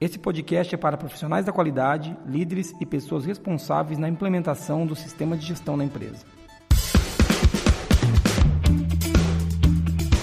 [0.00, 5.36] Esse podcast é para profissionais da qualidade, líderes e pessoas responsáveis na implementação do sistema
[5.36, 6.24] de gestão na empresa.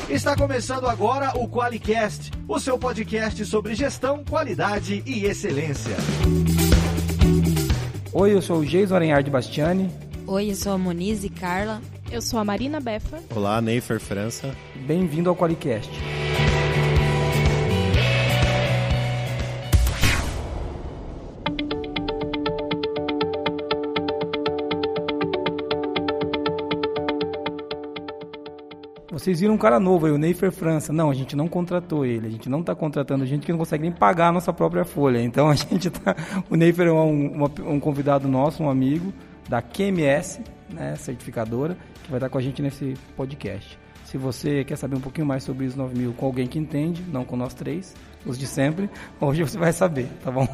[0.09, 5.97] Está começando agora o QualiCast, o seu podcast sobre gestão, qualidade e excelência.
[8.13, 9.91] Oi, eu sou o Geison Arenhard Bastiani.
[10.25, 11.81] Oi, eu sou a Monize Carla.
[12.09, 13.19] Eu sou a Marina Befa.
[13.35, 14.55] Olá, Neifer França.
[14.87, 15.91] Bem-vindo ao QualiCast.
[29.25, 30.93] Vocês viram um cara novo aí, o Neifer França.
[30.93, 32.27] Não, a gente não contratou ele.
[32.27, 35.19] A gente não está contratando gente que não consegue nem pagar a nossa própria folha.
[35.19, 36.15] Então a gente tá.
[36.47, 39.11] O Neifer é um, um convidado nosso, um amigo
[39.49, 43.79] da QMS, né, certificadora, que vai estar com a gente nesse podcast.
[44.03, 47.25] Se você quer saber um pouquinho mais sobre ISO 9000 com alguém que entende, não
[47.25, 47.95] com nós três,
[48.27, 48.87] os de sempre,
[49.19, 50.47] hoje você vai saber, tá bom?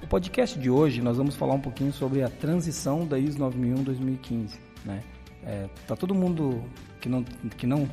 [0.00, 4.50] O podcast de hoje nós vamos falar um pouquinho sobre a transição da ISO 9001-2015,
[4.84, 5.00] né?
[5.46, 6.62] É, tá todo mundo
[7.00, 7.88] que não, que não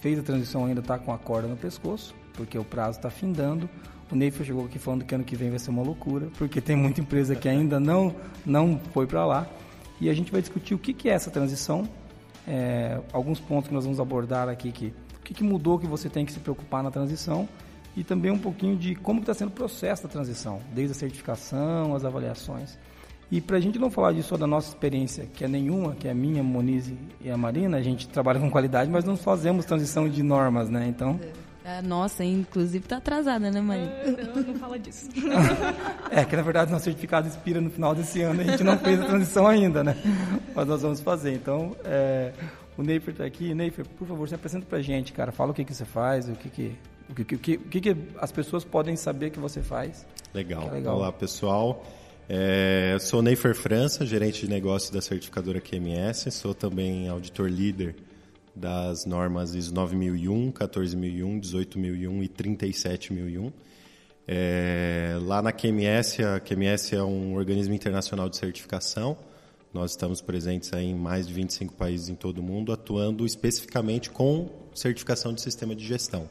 [0.00, 3.68] fez a transição ainda está com a corda no pescoço, porque o prazo está findando.
[4.10, 6.76] O Neifer chegou aqui falando que ano que vem vai ser uma loucura, porque tem
[6.76, 9.46] muita empresa que ainda não, não foi para lá.
[10.00, 11.88] E a gente vai discutir o que, que é essa transição,
[12.46, 16.08] é, alguns pontos que nós vamos abordar aqui, que, o que, que mudou que você
[16.08, 17.48] tem que se preocupar na transição
[17.96, 21.94] e também um pouquinho de como está sendo o processo da transição, desde a certificação,
[21.94, 22.78] as avaliações.
[23.30, 26.06] E para a gente não falar disso só da nossa experiência, que é nenhuma, que
[26.06, 29.16] é a minha, a Moniz e a Marina, a gente trabalha com qualidade, mas não
[29.16, 30.86] fazemos transição de normas, né?
[30.88, 31.18] Então...
[31.64, 33.90] A nossa, inclusive, está atrasada, né, Marina?
[34.04, 35.08] Uh, não, não fala disso.
[36.10, 38.78] é, que na verdade nosso certificado expira no final desse ano e a gente não
[38.78, 39.96] fez a transição ainda, né?
[40.54, 41.32] Mas nós vamos fazer.
[41.32, 42.32] Então, é,
[42.76, 43.54] o Neifer está aqui.
[43.54, 45.32] Neifer, por favor, se apresenta para a gente, cara.
[45.32, 46.76] Fala o que, que você faz, o que, que,
[47.08, 50.06] o que, que, o que, que as pessoas podem saber que você faz.
[50.34, 50.68] Legal.
[50.68, 50.96] É legal.
[50.96, 51.82] Olá, pessoal.
[52.26, 56.30] É, sou Neifer França, gerente de negócios da certificadora QMS.
[56.30, 57.94] Sou também auditor líder
[58.54, 63.52] das normas ISO 9001, 14001, 18001 e 37001.
[64.26, 69.18] É, lá na QMS, a QMS é um organismo internacional de certificação.
[69.72, 74.48] Nós estamos presentes em mais de 25 países em todo o mundo, atuando especificamente com
[74.74, 76.28] certificação de sistema de gestão.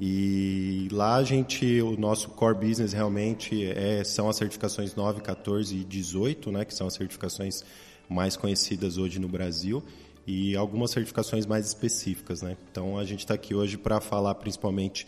[0.00, 5.74] E lá a gente, o nosso core business realmente é, são as certificações 9, 14
[5.74, 7.64] e 18, né, que são as certificações
[8.08, 9.82] mais conhecidas hoje no Brasil
[10.24, 12.42] e algumas certificações mais específicas.
[12.42, 12.56] Né?
[12.70, 15.06] Então a gente está aqui hoje para falar principalmente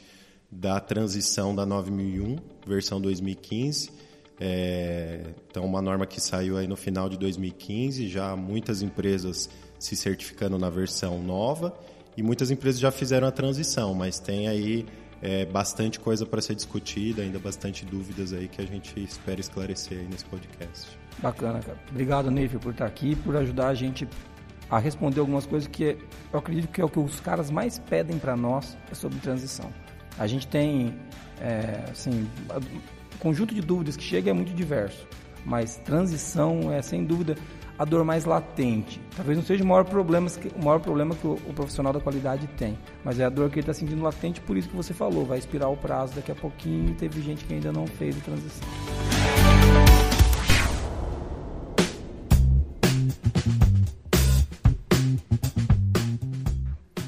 [0.50, 2.36] da transição da 9001,
[2.66, 3.92] versão 2015.
[4.40, 9.48] É, então uma norma que saiu aí no final de 2015, já muitas empresas
[9.78, 11.78] se certificando na versão nova
[12.16, 14.86] e muitas empresas já fizeram a transição, mas tem aí
[15.22, 19.98] é, bastante coisa para ser discutida, ainda bastante dúvidas aí que a gente espera esclarecer
[19.98, 20.98] aí nesse podcast.
[21.18, 21.78] Bacana, cara.
[21.90, 24.08] Obrigado, Neife, por estar aqui, por ajudar a gente
[24.70, 25.98] a responder algumas coisas que
[26.32, 29.70] eu acredito que é o que os caras mais pedem para nós é sobre transição.
[30.18, 30.94] A gente tem,
[31.40, 32.28] é, assim,
[33.14, 35.06] o conjunto de dúvidas que chega é muito diverso,
[35.44, 37.36] mas transição é sem dúvida
[37.80, 39.00] a dor mais latente.
[39.16, 42.46] Talvez não seja o maior problema, o maior problema que o, o profissional da qualidade
[42.48, 45.24] tem, mas é a dor que ele está sentindo latente, por isso que você falou,
[45.24, 48.20] vai expirar o prazo daqui a pouquinho e teve gente que ainda não fez a
[48.20, 48.68] transição.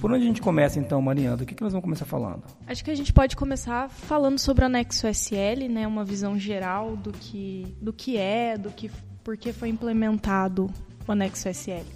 [0.00, 1.36] Por onde a gente começa então, Mariana?
[1.42, 2.44] O que, que nós vamos começar falando?
[2.66, 5.86] Acho que a gente pode começar falando sobre o anexo SL, né?
[5.86, 8.90] Uma visão geral do que, do que é, do que
[9.22, 10.68] por que foi implementado
[11.06, 11.86] o anexo SL?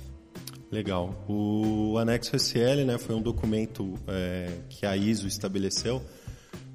[0.70, 1.14] Legal.
[1.28, 6.02] O anexo SL né, foi um documento é, que a ISO estabeleceu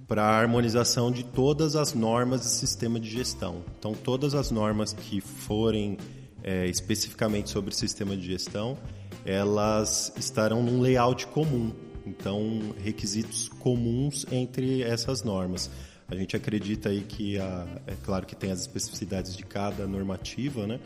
[0.08, 3.64] para a harmonização de todas as normas de sistema de gestão.
[3.78, 5.98] Então, todas as normas que forem
[6.44, 8.78] é, especificamente sobre sistema de gestão,
[9.26, 11.72] elas estarão num layout comum.
[12.06, 15.70] Então, requisitos comuns entre essas normas.
[16.12, 20.68] A gente acredita aí que, a, é claro que tem as especificidades de cada normativa,
[20.68, 20.80] né?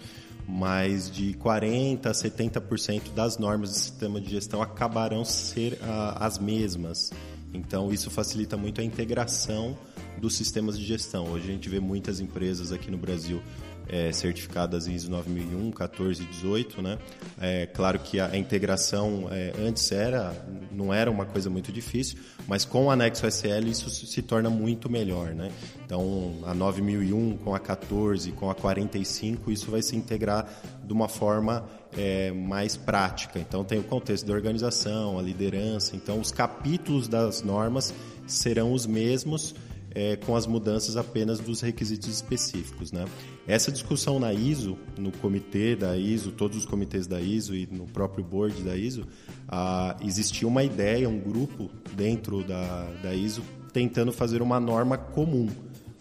[0.47, 6.37] mas de 40% a 70% das normas do sistema de gestão acabarão ser a, as
[6.37, 7.11] mesmas.
[7.51, 9.75] Então, isso facilita muito a integração
[10.17, 11.31] dos sistemas de gestão.
[11.31, 13.41] Hoje a gente vê muitas empresas aqui no Brasil
[13.87, 16.97] é, certificadas em ISO 9001, 14 e 18, né?
[17.39, 20.33] É claro que a, integração é, antes era
[20.71, 22.17] não era uma coisa muito difícil,
[22.47, 25.51] mas com o anexo SL isso se torna muito melhor, né?
[25.85, 30.47] Então a 9001 com a 14, com a 45, isso vai se integrar
[30.83, 31.65] de uma forma
[31.95, 33.39] é, mais prática.
[33.39, 35.95] Então tem o contexto da organização, a liderança.
[35.95, 37.93] Então os capítulos das normas
[38.27, 39.53] serão os mesmos
[39.95, 42.91] é, com as mudanças apenas dos requisitos específicos.
[42.91, 43.05] Né?
[43.47, 47.85] Essa discussão na ISO, no comitê da ISO, todos os comitês da ISO e no
[47.85, 49.07] próprio board da ISO,
[49.47, 55.49] ah, existia uma ideia, um grupo dentro da, da ISO tentando fazer uma norma comum,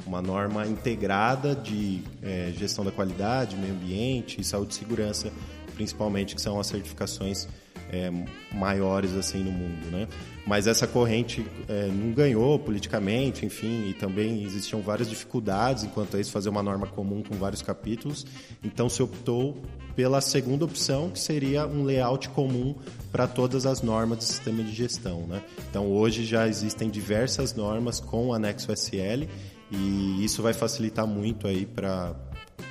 [0.07, 5.33] uma norma integrada de é, gestão da qualidade, meio ambiente e saúde e segurança,
[5.75, 7.49] principalmente, que são as certificações
[7.91, 8.11] é,
[8.53, 10.09] maiores assim no mundo, né?
[10.47, 16.21] Mas essa corrente é, não ganhou politicamente, enfim, e também existiam várias dificuldades enquanto a
[16.21, 18.27] isso fazer uma norma comum com vários capítulos.
[18.63, 19.63] Então se optou
[19.97, 22.75] pela segunda opção, que seria um layout comum
[23.11, 25.43] para todas as normas do sistema de gestão, né?
[25.71, 29.25] Então hoje já existem diversas normas com o anexo SL
[29.71, 32.15] e isso vai facilitar muito aí para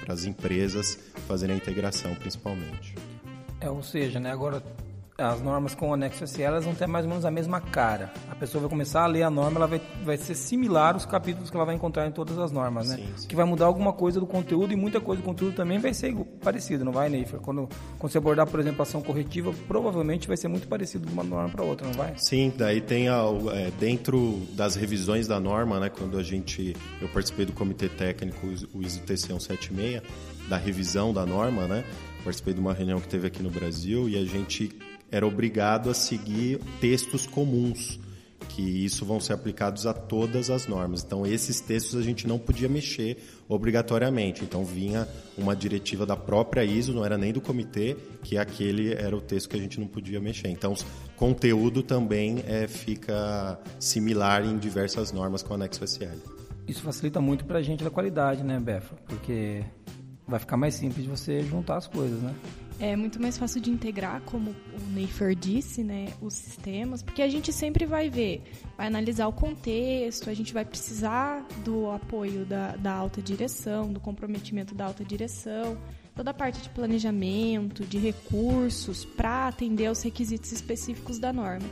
[0.07, 2.93] as empresas fazerem a integração, principalmente.
[3.59, 4.61] É, ou seja, né, agora
[5.17, 8.11] as normas com o anexo SL elas vão ter mais ou menos a mesma cara.
[8.29, 11.49] A pessoa vai começar a ler a norma, ela vai, vai ser similar aos capítulos
[11.49, 12.95] que ela vai encontrar em todas as normas, né?
[12.97, 13.27] Sim, sim.
[13.27, 16.15] Que vai mudar alguma coisa do conteúdo e muita coisa do conteúdo também vai ser
[16.43, 17.39] parecido, não vai, Neifer?
[17.39, 17.69] Quando,
[17.99, 21.49] quando você abordar, por exemplo, ação corretiva, provavelmente vai ser muito parecido de uma norma
[21.49, 22.13] para outra, não vai?
[22.17, 23.23] Sim, daí tem a,
[23.53, 25.89] é, dentro das revisões da norma, né?
[25.89, 30.01] Quando a gente, eu participei do comitê técnico, o ISO TC 176,
[30.49, 31.83] da revisão da norma, né?
[32.23, 34.73] Participei de uma reunião que teve aqui no Brasil e a gente
[35.13, 37.99] era obrigado a seguir textos comuns,
[38.49, 41.03] que isso vão ser aplicados a todas as normas.
[41.03, 43.17] Então, esses textos a gente não podia mexer
[43.47, 44.43] obrigatoriamente.
[44.43, 45.07] Então, vinha
[45.37, 49.49] uma diretiva da própria ISO, não era nem do comitê, que aquele era o texto
[49.49, 50.49] que a gente não podia mexer.
[50.49, 50.73] Então,
[51.15, 56.17] conteúdo também é, fica similar em diversas normas com o anexo SL.
[56.67, 58.95] Isso facilita muito para a gente da qualidade, né, Befa?
[59.07, 59.63] Porque
[60.27, 62.33] vai ficar mais simples você juntar as coisas, né?
[62.79, 67.29] É muito mais fácil de integrar, como o Neifer disse, né, os sistemas, porque a
[67.29, 68.41] gente sempre vai ver,
[68.75, 73.99] vai analisar o contexto, a gente vai precisar do apoio da, da alta direção, do
[73.99, 75.77] comprometimento da alta direção,
[76.15, 81.67] toda a parte de planejamento, de recursos, para atender aos requisitos específicos da norma.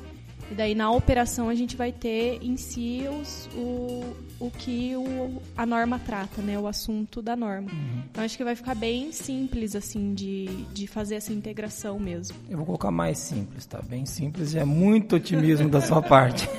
[0.51, 4.03] E daí na operação a gente vai ter em si os, o,
[4.37, 6.59] o que o, a norma trata, né?
[6.59, 7.71] O assunto da norma.
[7.71, 8.03] Uhum.
[8.11, 12.35] Então acho que vai ficar bem simples, assim, de, de fazer essa integração mesmo.
[12.49, 13.81] Eu vou colocar mais simples, tá?
[13.81, 16.49] Bem simples e é muito otimismo da sua parte.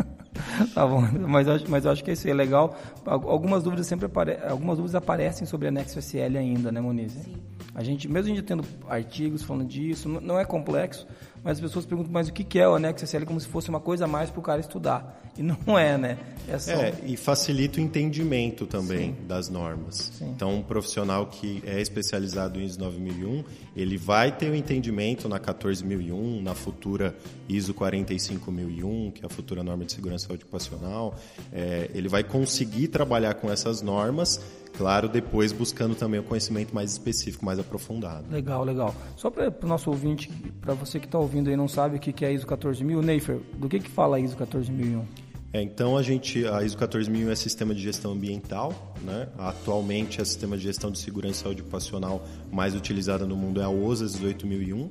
[0.74, 2.76] tá bom, mas acho, mas eu acho que isso é legal.
[3.06, 7.12] Algumas dúvidas sempre apare, algumas dúvidas aparecem sobre anexo SL ainda, né, Moniz?
[7.12, 7.36] Sim.
[7.74, 11.06] A gente, mesmo a gente tendo artigos falando disso, não é complexo,
[11.42, 13.80] mas as pessoas perguntam, mas o que é o anexo SL como se fosse uma
[13.80, 15.20] coisa a mais para o cara estudar.
[15.38, 16.18] E não é, né?
[16.48, 16.72] É, só...
[16.72, 19.26] é e facilita o entendimento também Sim.
[19.26, 20.12] das normas.
[20.18, 20.30] Sim.
[20.30, 23.44] Então, um profissional que é especializado em ISO 9001,
[23.74, 27.16] ele vai ter o um entendimento na 14001, na futura
[27.48, 31.14] ISO 45001, que é a futura norma de segurança ocupacional.
[31.52, 34.40] É, ele vai conseguir trabalhar com essas normas
[34.80, 38.24] Claro, depois buscando também o conhecimento mais específico, mais aprofundado.
[38.30, 38.94] Legal, legal.
[39.14, 42.24] Só para o nosso ouvinte, para você que está ouvindo aí não sabe o que
[42.24, 45.04] é a ISO 14000, Neifer, do que, que fala a ISO 14001?
[45.52, 49.28] É, então a gente, a ISO 14000 é sistema de gestão ambiental, né?
[49.36, 53.60] Atualmente é o sistema de gestão de segurança e saúde ocupacional mais utilizada no mundo
[53.60, 54.88] é a OSA 18001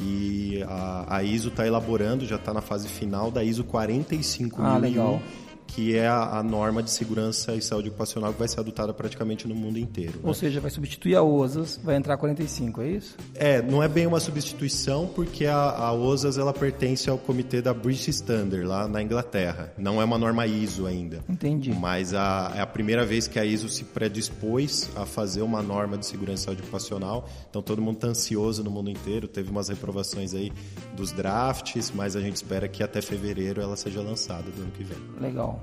[0.00, 4.64] e a, a ISO está elaborando, já está na fase final da ISO 45001.
[4.64, 5.20] Ah, legal
[5.66, 9.46] que é a, a, norma de segurança e saúde ocupacional que vai ser adotada praticamente
[9.48, 10.20] no mundo inteiro.
[10.22, 10.34] Ou né?
[10.34, 13.16] seja, vai substituir a OSAS, vai entrar 45, é isso?
[13.34, 17.74] É, não é bem uma substituição, porque a, a OSAS ela pertence ao comitê da
[17.74, 19.72] British Standard, lá na Inglaterra.
[19.76, 21.22] Não é uma norma ISO ainda.
[21.28, 21.72] Entendi.
[21.72, 25.98] Mas a, é a primeira vez que a ISO se predispôs a fazer uma norma
[25.98, 27.28] de segurança e saúde ocupacional.
[27.50, 29.26] Então todo mundo está ansioso no mundo inteiro.
[29.26, 30.52] Teve umas reprovações aí
[30.96, 34.84] dos drafts, mas a gente espera que até fevereiro ela seja lançada do ano que
[34.84, 34.98] vem.
[35.20, 35.55] Legal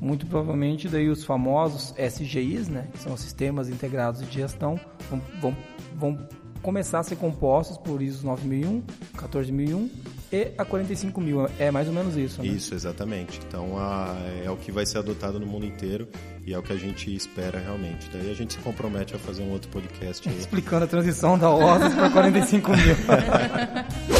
[0.00, 4.80] muito provavelmente daí os famosos SGIs, né, que são sistemas integrados de gestão,
[5.10, 5.56] vão, vão,
[5.94, 6.28] vão
[6.62, 8.82] começar a ser compostos por ISO 9001,
[9.16, 9.90] 14001
[10.32, 11.50] e a 45000.
[11.58, 12.48] É mais ou menos isso, né?
[12.48, 13.40] Isso, exatamente.
[13.46, 14.14] Então a,
[14.44, 16.08] é o que vai ser adotado no mundo inteiro
[16.46, 18.08] e é o que a gente espera realmente.
[18.12, 20.38] Daí a gente se compromete a fazer um outro podcast aí.
[20.38, 22.96] Explicando a transição da OSAS para 45000.
[24.08, 24.19] Muito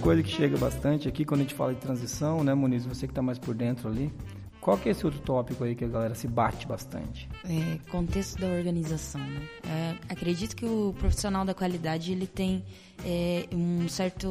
[0.00, 2.86] coisa que chega bastante aqui quando a gente fala de transição, né, Muniz?
[2.86, 4.12] Você que está mais por dentro ali.
[4.60, 7.28] Qual que é esse outro tópico aí que a galera se bate bastante?
[7.44, 9.42] É, contexto da organização, né?
[9.66, 12.62] É, acredito que o profissional da qualidade ele tem
[13.04, 14.28] é, um certo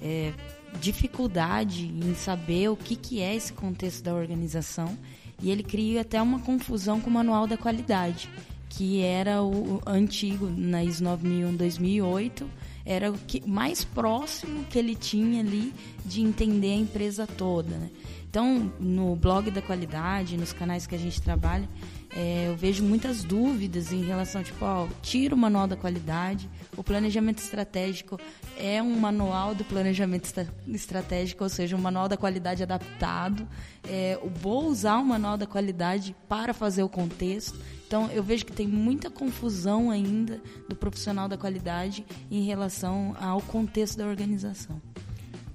[0.00, 0.32] é,
[0.80, 4.96] dificuldade em saber o que, que é esse contexto da organização
[5.42, 8.30] e ele cria até uma confusão com o manual da qualidade
[8.70, 12.46] que era o antigo na ISO 9001-2008,
[12.90, 15.72] era o que mais próximo que ele tinha ali
[16.04, 17.70] de entender a empresa toda.
[17.70, 17.88] Né?
[18.28, 21.68] Então, no blog da qualidade, nos canais que a gente trabalha,
[22.12, 26.82] é, eu vejo muitas dúvidas em relação, tipo, ó, tira o manual da qualidade, o
[26.82, 28.18] planejamento estratégico
[28.56, 30.28] é um manual do planejamento
[30.68, 33.46] estratégico, ou seja, um manual da qualidade adaptado.
[33.88, 37.58] É, vou usar o manual da qualidade para fazer o contexto.
[37.86, 43.40] Então, eu vejo que tem muita confusão ainda do profissional da qualidade em relação ao
[43.40, 44.80] contexto da organização.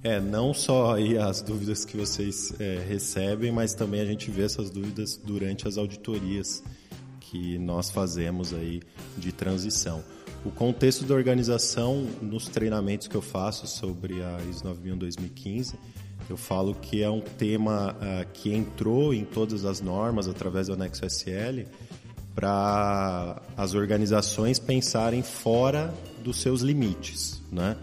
[0.05, 4.43] É, não só aí as dúvidas que vocês é, recebem, mas também a gente vê
[4.43, 6.63] essas dúvidas durante as auditorias
[7.19, 8.83] que nós fazemos aí
[9.17, 10.03] de transição.
[10.45, 15.75] O contexto da organização, nos treinamentos que eu faço sobre a ISO 9001 2015,
[16.29, 20.73] eu falo que é um tema uh, que entrou em todas as normas através do
[20.73, 21.63] anexo SL
[22.35, 25.91] para as organizações pensarem fora
[26.23, 27.75] dos seus limites, né?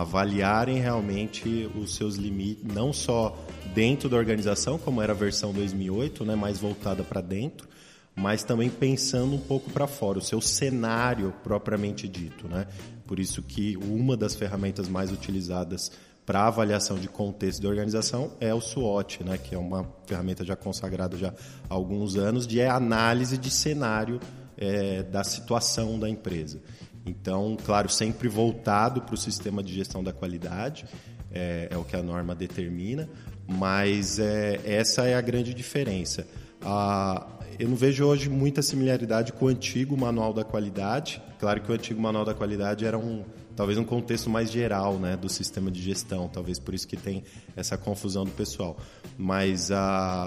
[0.00, 3.36] Avaliarem realmente os seus limites, não só
[3.74, 6.36] dentro da organização, como era a versão 2008, né?
[6.36, 7.68] mais voltada para dentro,
[8.14, 12.46] mas também pensando um pouco para fora, o seu cenário propriamente dito.
[12.46, 12.68] Né?
[13.08, 15.90] Por isso que uma das ferramentas mais utilizadas
[16.24, 20.54] para avaliação de contexto de organização é o SWOT, né, que é uma ferramenta já
[20.54, 21.34] consagrada já há
[21.74, 24.20] alguns anos de análise de cenário
[24.58, 26.60] é, da situação da empresa.
[27.08, 30.84] Então, claro, sempre voltado para o sistema de gestão da qualidade,
[31.32, 33.08] é, é o que a norma determina,
[33.46, 36.26] mas é, essa é a grande diferença.
[36.62, 37.26] A,
[37.58, 41.22] eu não vejo hoje muita similaridade com o antigo manual da qualidade.
[41.38, 43.24] Claro que o antigo manual da qualidade era um
[43.58, 47.24] talvez um contexto mais geral né, do sistema de gestão, talvez por isso que tem
[47.56, 48.76] essa confusão do pessoal.
[49.16, 49.68] Mas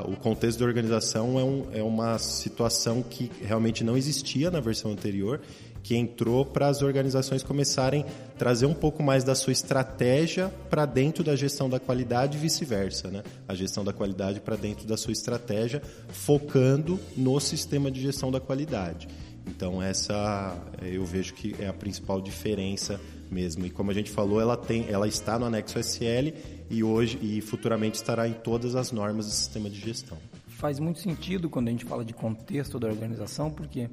[0.06, 4.92] o contexto da organização é, um, é uma situação que realmente não existia na versão
[4.92, 5.40] anterior,
[5.84, 10.86] que entrou para as organizações começarem a trazer um pouco mais da sua estratégia para
[10.86, 13.10] dentro da gestão da qualidade e vice-versa.
[13.10, 13.24] Né?
[13.48, 18.40] A gestão da qualidade para dentro da sua estratégia, focando no sistema de gestão da
[18.40, 19.08] qualidade.
[19.48, 23.66] Então essa eu vejo que é a principal diferença mesmo.
[23.66, 26.34] E como a gente falou, ela tem, ela está no anexo SL
[26.70, 30.18] e hoje e futuramente estará em todas as normas do sistema de gestão.
[30.48, 33.90] Faz muito sentido quando a gente fala de contexto da organização, porque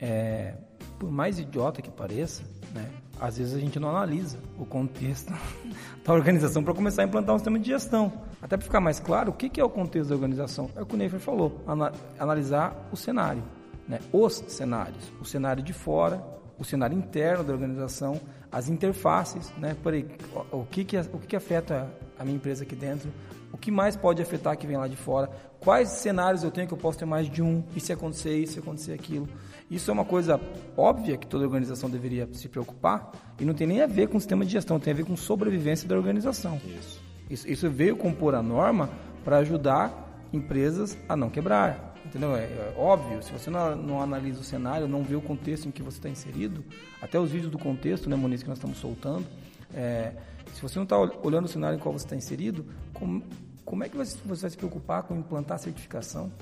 [0.00, 0.54] é,
[0.98, 2.42] por mais idiota que pareça,
[2.74, 2.90] né,
[3.20, 5.32] às vezes a gente não analisa o contexto
[6.04, 8.12] da organização para começar a implantar um sistema de gestão.
[8.40, 10.70] Até para ficar mais claro, o que é o contexto da organização?
[10.76, 11.64] É o que o Neifer falou,
[12.18, 13.42] analisar o cenário
[13.88, 16.22] né, os cenários, o cenário de fora,
[16.58, 18.20] o cenário interno da organização,
[18.52, 20.06] as interfaces, né, por aí,
[20.52, 23.10] o que que, o que, que afeta a minha empresa aqui dentro,
[23.52, 26.74] o que mais pode afetar que vem lá de fora, quais cenários eu tenho que
[26.74, 29.28] eu posso ter mais de um, e se acontecer isso, se acontecer aquilo.
[29.70, 30.40] Isso é uma coisa
[30.76, 34.20] óbvia que toda organização deveria se preocupar e não tem nem a ver com o
[34.20, 36.60] sistema de gestão, tem a ver com sobrevivência da organização.
[36.78, 38.90] Isso, isso, isso veio compor a norma
[39.24, 42.34] para ajudar empresas a não quebrar, Entendeu?
[42.34, 45.70] É, é, óbvio, se você não, não, analisa o cenário, não vê o contexto em
[45.70, 46.64] que você está inserido,
[47.02, 49.26] até os vídeos do contexto, né, Moniz, que nós estamos soltando,
[49.74, 50.14] é,
[50.54, 52.64] se você não está olhando o cenário em qual você está inserido,
[52.98, 53.22] como,
[53.64, 56.32] como é que você, você vai se preocupar com implantar certificação?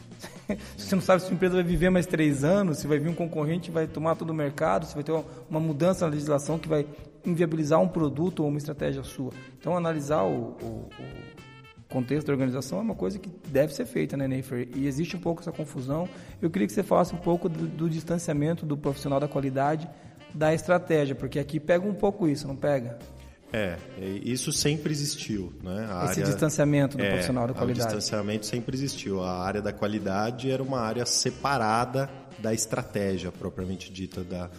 [0.76, 3.14] você não sabe se a empresa vai viver mais três anos, se vai vir um
[3.14, 6.68] concorrente vai tomar todo o mercado, se vai ter uma, uma mudança na legislação que
[6.68, 6.86] vai
[7.24, 9.32] inviabilizar um produto ou uma estratégia sua.
[9.58, 10.90] Então, analisar o, o, o
[11.88, 14.68] contexto da organização é uma coisa que deve ser feita, né, Neifer?
[14.74, 16.08] E existe um pouco essa confusão.
[16.40, 19.88] Eu queria que você falasse um pouco do, do, distanciamento do profissional da qualidade
[20.32, 22.98] da estratégia, porque aqui pega um pouco isso, não pega?
[23.58, 23.78] É,
[24.22, 25.88] isso sempre existiu, né?
[25.90, 27.94] A Esse área, distanciamento do é, profissional da qualidade.
[27.94, 29.22] O distanciamento sempre existiu.
[29.22, 34.50] A área da qualidade era uma área separada da estratégia propriamente dita da,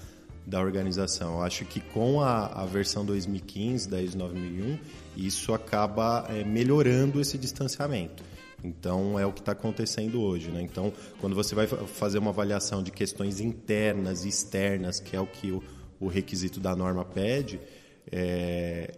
[0.48, 1.36] da organização.
[1.36, 4.80] Eu acho que com a, a versão 2015 da ISO 9001,
[5.16, 8.24] isso acaba é, melhorando esse distanciamento.
[8.64, 10.50] Então é o que está acontecendo hoje.
[10.50, 10.64] Né?
[10.64, 15.28] Então, quando você vai fazer uma avaliação de questões internas e externas, que é o
[15.28, 15.62] que o,
[16.00, 17.60] o requisito da norma pede,
[18.12, 18.94] é,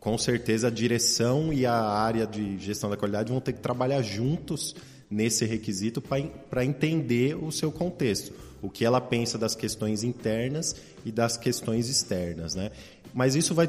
[0.00, 4.02] com certeza a direção e a área de gestão da qualidade vão ter que trabalhar
[4.02, 4.74] juntos
[5.10, 11.12] nesse requisito para entender o seu contexto o que ela pensa das questões internas e
[11.12, 12.70] das questões externas, né?
[13.14, 13.68] Mas isso vai,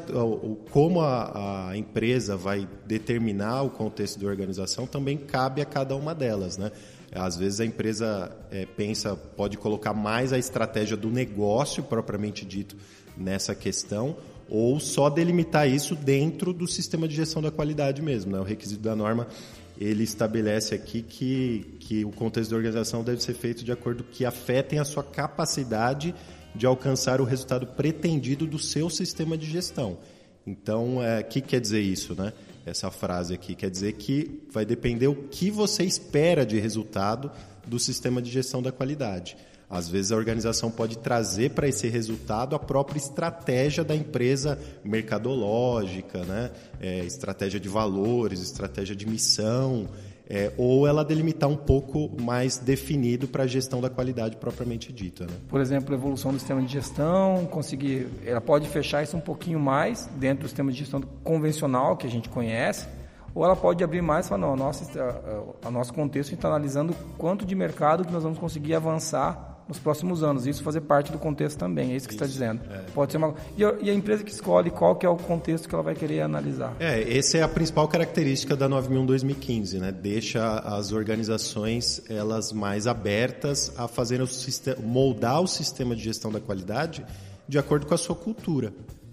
[0.70, 6.14] como a, a, empresa vai determinar o contexto da organização, também cabe a cada uma
[6.14, 6.70] delas, né?
[7.12, 12.76] Às vezes a empresa é, pensa, pode colocar mais a estratégia do negócio propriamente dito
[13.16, 14.16] nessa questão,
[14.50, 18.40] ou só delimitar isso dentro do sistema de gestão da qualidade mesmo, né?
[18.40, 19.28] O requisito da norma
[19.80, 24.26] ele estabelece aqui que, que o contexto da organização deve ser feito de acordo que
[24.26, 26.14] afetem a sua capacidade
[26.54, 29.96] de alcançar o resultado pretendido do seu sistema de gestão.
[30.46, 32.32] Então, o é, que quer dizer isso, né?
[32.66, 37.30] Essa frase aqui quer dizer que vai depender o que você espera de resultado
[37.66, 39.36] do sistema de gestão da qualidade.
[39.70, 46.24] Às vezes a organização pode trazer para esse resultado a própria estratégia da empresa mercadológica,
[46.24, 46.50] né?
[46.80, 49.86] É, estratégia de valores, estratégia de missão,
[50.28, 55.24] é, ou ela delimitar um pouco mais definido para a gestão da qualidade propriamente dita.
[55.24, 55.32] Né?
[55.48, 59.60] Por exemplo, a evolução do sistema de gestão, conseguir, ela pode fechar isso um pouquinho
[59.60, 62.88] mais dentro do sistema de gestão convencional que a gente conhece,
[63.34, 65.00] ou ela pode abrir mais e falar, não, a nossa,
[65.62, 69.78] a, a nosso contexto está analisando quanto de mercado que nós vamos conseguir avançar nos
[69.78, 70.46] próximos anos.
[70.46, 72.60] Isso fazer parte do contexto também, é isso que isso, você está dizendo.
[72.70, 72.90] É.
[72.92, 75.68] Pode ser uma e a, e a, empresa que escolhe qual que é o contexto
[75.68, 76.74] que ela vai querer analisar.
[76.78, 79.92] É, essa é a principal característica da 9001 2015, né?
[79.92, 86.30] Deixa as organizações elas mais abertas a fazer o sistema, moldar o sistema de gestão
[86.30, 87.04] da qualidade
[87.48, 88.72] de acordo com a sua cultura.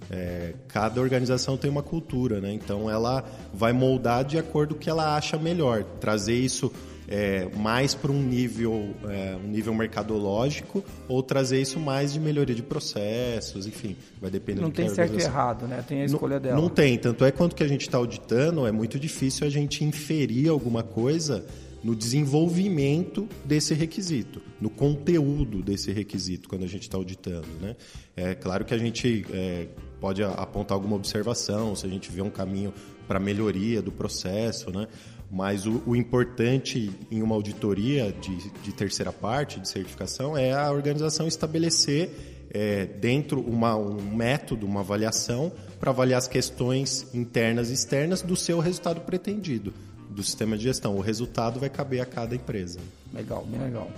[0.10, 2.54] É, cada organização tem uma cultura, né?
[2.54, 3.24] Então ela
[3.54, 6.72] vai moldar de acordo com o que ela acha melhor, trazer isso
[7.08, 12.56] é, mais para um nível, é, um nível mercadológico ou trazer isso mais de melhoria
[12.56, 15.84] de processos, enfim, vai depender Não do tem certo e errado, né?
[15.88, 16.62] Tem a escolha não, dela.
[16.62, 19.84] Não tem, tanto é quanto que a gente está auditando, é muito difícil a gente
[19.84, 21.46] inferir alguma coisa
[21.84, 27.48] no desenvolvimento desse requisito, no conteúdo desse requisito, quando a gente está auditando.
[27.62, 27.76] Né?
[28.16, 29.68] É claro que a gente é,
[30.02, 32.74] pode apontar alguma observação, se a gente vê um caminho
[33.08, 34.88] para melhoria do processo, né?
[35.29, 40.72] Mas o, o, importante em uma auditoria de, de, terceira parte, de certificação, é a
[40.72, 42.10] organização estabelecer
[42.50, 48.36] é, dentro uma, um método, uma avaliação, para avaliar as questões internas e externas do
[48.38, 49.74] seu resultado pretendido,
[50.10, 50.96] do sistema de gestão.
[50.96, 52.79] O resultado vai caber a cada empresa.
[53.13, 53.91] Legal, bem legal.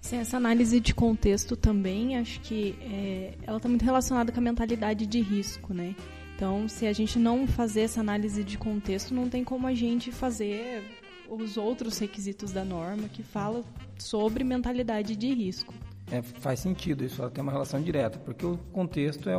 [0.00, 4.42] Sim, essa análise de contexto também, acho que é, ela está muito relacionada com a
[4.42, 5.94] mentalidade de risco, né?
[6.42, 10.10] Então, se a gente não fazer essa análise de contexto, não tem como a gente
[10.10, 10.82] fazer
[11.28, 13.62] os outros requisitos da norma que fala
[13.96, 15.72] sobre mentalidade de risco.
[16.10, 19.36] É, faz sentido, isso tem uma relação direta, porque o contexto é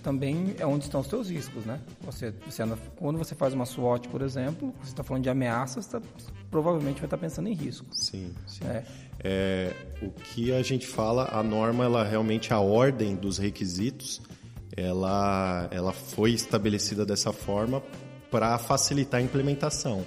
[0.00, 1.80] também é onde estão os seus riscos, né?
[2.02, 5.88] Você, você anda, quando você faz uma SWOT, por exemplo, você está falando de ameaças,
[5.88, 6.00] tá,
[6.52, 7.88] provavelmente vai estar pensando em risco.
[7.90, 8.64] Sim, sim.
[8.64, 8.84] É.
[9.24, 14.22] É, o que a gente fala, a norma, ela realmente a ordem dos requisitos,
[14.76, 17.82] ela, ela foi estabelecida dessa forma
[18.30, 20.04] para facilitar a implementação.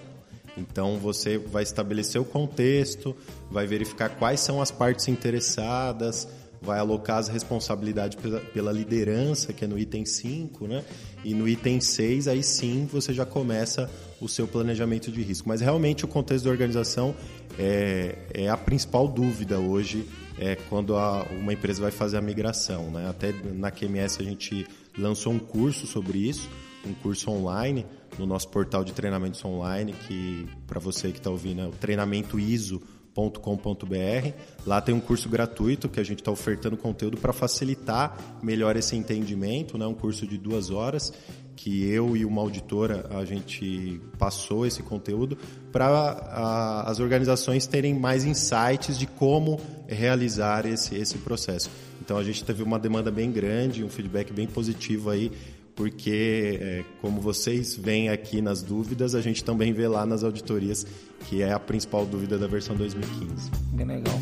[0.57, 3.15] Então você vai estabelecer o contexto,
[3.49, 6.27] vai verificar quais são as partes interessadas,
[6.61, 10.83] vai alocar as responsabilidades pela, pela, liderança, que é no item 5, né?
[11.23, 15.47] E no item 6, aí sim você já começa o seu planejamento de risco.
[15.47, 17.15] Mas realmente o contexto da organização
[17.59, 22.91] é, é a principal dúvida hoje é quando a, uma empresa vai fazer a migração.
[22.91, 23.09] Né?
[23.09, 26.49] Até na QMS a gente lançou um curso sobre isso,
[26.85, 27.85] um curso online
[28.17, 34.31] no nosso portal de treinamentos online, que para você que está ouvindo é o treinamentoiso.com.br.
[34.65, 38.95] Lá tem um curso gratuito que a gente está ofertando conteúdo para facilitar melhor esse
[38.95, 39.85] entendimento, né?
[39.85, 41.11] um curso de duas horas
[41.57, 45.37] que eu e uma auditora a gente passou esse conteúdo
[45.71, 51.69] para as organizações terem mais insights de como realizar esse, esse processo.
[51.99, 55.31] Então a gente teve uma demanda bem grande, um feedback bem positivo aí,
[55.75, 60.85] porque é, como vocês veem aqui nas dúvidas, a gente também vê lá nas auditorias
[61.27, 63.51] que é a principal dúvida da versão 2015.
[63.73, 64.19] Bem legal.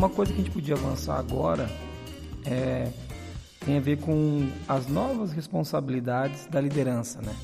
[0.00, 1.68] Uma coisa que a gente podia avançar agora
[2.46, 2.88] é,
[3.66, 7.34] tem a ver com as novas responsabilidades da liderança, né?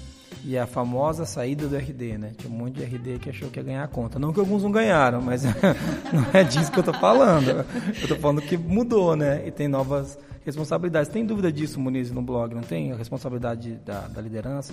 [0.42, 2.32] E a famosa saída do RD, né?
[2.34, 4.18] Tinha um monte de RD que achou que ia ganhar a conta.
[4.18, 5.44] Não que alguns não ganharam, mas
[6.10, 7.62] não é disso que eu tô falando.
[8.00, 9.46] Eu tô falando que mudou, né?
[9.46, 11.10] E tem novas responsabilidades.
[11.10, 12.54] Tem dúvida disso, Muniz, no blog?
[12.54, 14.72] Não tem a responsabilidade da, da liderança?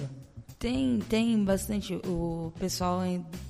[0.63, 1.93] Tem, tem bastante.
[2.07, 3.01] O pessoal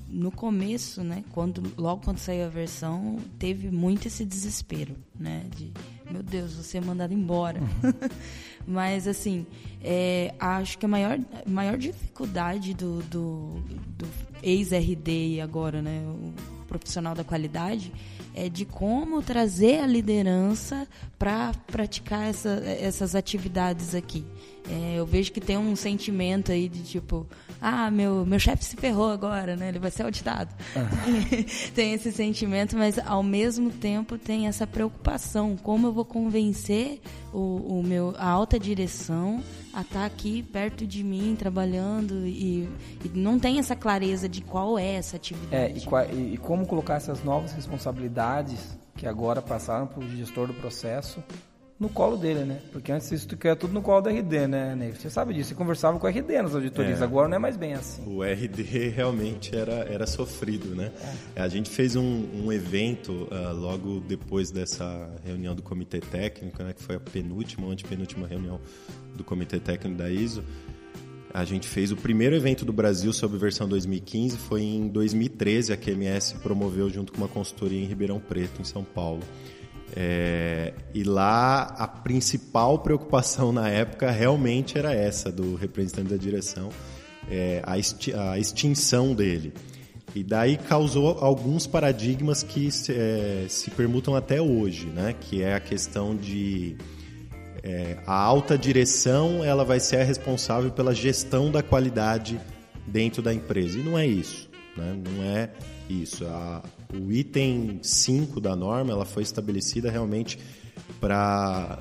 [0.09, 5.71] no começo, né, quando logo quando saiu a versão, teve muito esse desespero, né, de
[6.09, 7.59] meu Deus, você é mandado embora.
[7.59, 8.09] Uhum.
[8.65, 9.45] Mas assim,
[9.83, 13.61] é, acho que a maior, maior dificuldade do, do,
[13.95, 14.07] do
[14.41, 16.33] ex-RD e agora, né, o
[16.65, 17.93] profissional da qualidade,
[18.33, 20.87] é de como trazer a liderança
[21.19, 24.25] para praticar essa, essas atividades aqui.
[24.69, 27.27] É, eu vejo que tem um sentimento aí de tipo,
[27.61, 29.69] ah, meu, meu chefe se ferrou agora, né?
[29.69, 30.53] Ele vai ser auditado.
[30.75, 31.43] Uhum.
[31.75, 37.01] tem esse sentimento, mas ao mesmo tempo tem essa preocupação, como eu vou convencer
[37.33, 42.69] o, o meu, a alta direção a estar tá aqui perto de mim, trabalhando, e,
[43.03, 45.55] e, não tem essa clareza de qual é essa atividade.
[45.55, 50.53] É, e, e como colocar essas novas responsabilidades que agora passaram para o gestor do
[50.53, 51.23] processo
[51.83, 52.61] no colo dele, né?
[52.71, 54.93] Porque antes isso era tudo no colo do RD, né, Ney?
[54.93, 57.03] Você sabe disso, você conversava com o RD nas auditorias, é.
[57.03, 58.01] agora não é mais bem assim.
[58.07, 58.63] O RD
[58.95, 60.91] realmente era, era sofrido, né?
[61.35, 61.41] É.
[61.41, 66.71] A gente fez um, um evento uh, logo depois dessa reunião do comitê técnico, né,
[66.71, 68.61] que foi a penúltima ou antepenúltima reunião
[69.13, 70.41] do comitê técnico da ISO.
[71.33, 75.77] A gente fez o primeiro evento do Brasil sobre versão 2015, foi em 2013, a
[75.77, 79.21] QMS promoveu junto com uma consultoria em Ribeirão Preto, em São Paulo.
[79.95, 86.69] É, e lá a principal preocupação na época realmente era essa do representante da direção,
[87.29, 87.73] é, a,
[88.31, 89.53] a, extinção dele.
[90.15, 95.15] E daí causou alguns paradigmas que é, se permutam até hoje, né?
[95.19, 96.75] que é a questão de
[97.63, 102.39] é, a alta direção ela vai ser a responsável pela gestão da qualidade
[102.85, 103.79] dentro da empresa.
[103.79, 104.49] E não é isso.
[104.75, 105.01] Né?
[105.03, 105.49] Não é
[105.89, 106.25] isso.
[106.25, 110.39] A, o item 5 da norma ela foi estabelecida realmente
[110.99, 111.79] para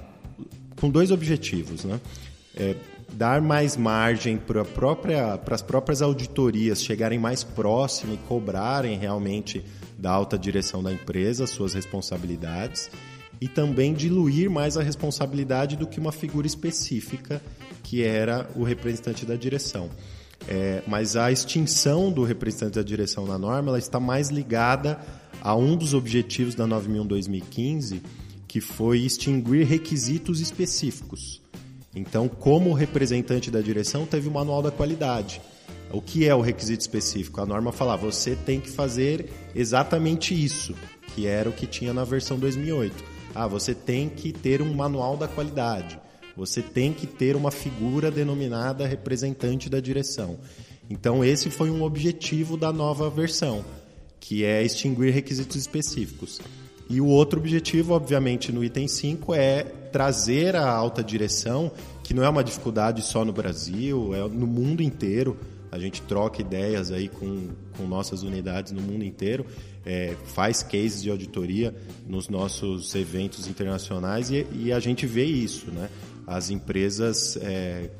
[0.80, 2.00] com dois objetivos, né?
[2.56, 2.76] É,
[3.12, 9.64] dar mais margem para própria, as próprias auditorias chegarem mais próximo e cobrarem realmente
[9.98, 12.90] da alta direção da empresa suas responsabilidades
[13.40, 17.40] e também diluir mais a responsabilidade do que uma figura específica
[17.82, 19.90] que era o representante da direção.
[20.48, 24.98] É, mas a extinção do representante da direção na norma ela está mais ligada
[25.40, 28.00] a um dos objetivos da 9001-2015,
[28.46, 31.40] que foi extinguir requisitos específicos.
[31.94, 35.40] Então, como representante da direção, teve o manual da qualidade.
[35.92, 37.40] O que é o requisito específico?
[37.40, 40.74] A norma fala, você tem que fazer exatamente isso,
[41.14, 43.04] que era o que tinha na versão 2008.
[43.34, 45.98] Ah, você tem que ter um manual da qualidade.
[46.36, 50.38] Você tem que ter uma figura denominada representante da direção.
[50.88, 53.64] Então, esse foi um objetivo da nova versão,
[54.20, 56.40] que é extinguir requisitos específicos.
[56.88, 61.70] E o outro objetivo, obviamente, no item 5 é trazer a alta direção,
[62.02, 65.38] que não é uma dificuldade só no Brasil, é no mundo inteiro.
[65.70, 69.46] A gente troca ideias aí com, com nossas unidades no mundo inteiro,
[69.86, 71.74] é, faz cases de auditoria
[72.06, 75.88] nos nossos eventos internacionais e, e a gente vê isso, né?
[76.26, 77.90] As empresas, é,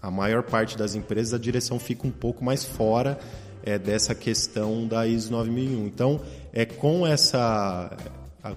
[0.00, 3.18] a maior parte das empresas, a direção fica um pouco mais fora
[3.62, 5.86] é, dessa questão da ISO 9001.
[5.86, 6.20] Então,
[6.52, 7.96] é com essa,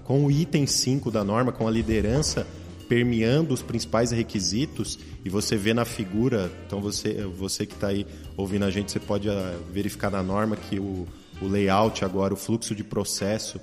[0.04, 2.46] com o item 5 da norma, com a liderança
[2.92, 8.06] permeando os principais requisitos e você vê na figura, então você, você que está aí
[8.36, 11.08] ouvindo a gente, você pode ah, verificar na norma que o,
[11.40, 13.58] o layout agora, o fluxo de processo,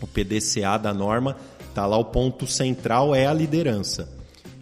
[0.00, 1.36] o PDCA da norma,
[1.68, 4.08] está lá o ponto central é a liderança.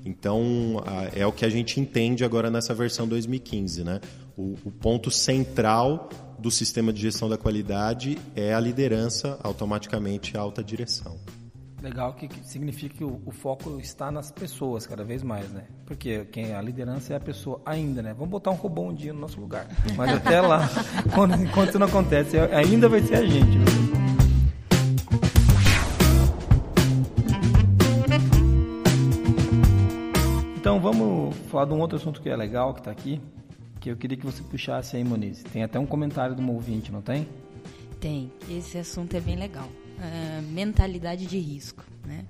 [0.04, 0.82] Então,
[1.14, 3.84] é o que a gente entende agora nessa versão 2015.
[3.84, 4.00] Né?
[4.36, 10.40] O, o ponto central do sistema de gestão da qualidade é a liderança, automaticamente a
[10.40, 11.16] alta direção.
[11.80, 15.64] Legal que, que significa que o, o, foco está nas pessoas cada vez mais, né?
[15.84, 18.14] Porque quem a liderança é a pessoa ainda, né?
[18.14, 19.66] Vamos botar um robô um dia no nosso lugar.
[19.96, 20.68] Mas até lá,
[21.12, 24.21] quando, enquanto não acontece, ainda vai ser a gente.
[30.72, 33.20] Então vamos falar de um outro assunto que é legal, que está aqui,
[33.78, 35.42] que eu queria que você puxasse aí, Moniz.
[35.42, 37.28] Tem até um comentário de um ouvinte, não tem?
[38.00, 38.32] Tem.
[38.48, 39.68] Esse assunto é bem legal.
[40.00, 42.24] É, mentalidade de risco, né?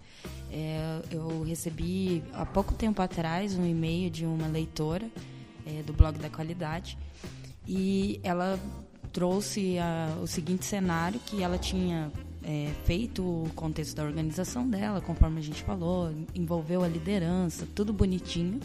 [0.51, 5.09] É, eu recebi há pouco tempo atrás um e-mail de uma leitora
[5.65, 6.99] é, do blog da qualidade
[7.65, 8.59] e ela
[9.13, 9.77] trouxe
[10.21, 12.11] o seguinte cenário que ela tinha
[12.45, 17.93] é, feito o contexto da organização dela, conforme a gente falou, envolveu a liderança, tudo
[17.93, 18.61] bonitinho,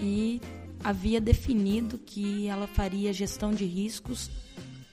[0.00, 0.40] e
[0.82, 4.30] havia definido que ela faria gestão de riscos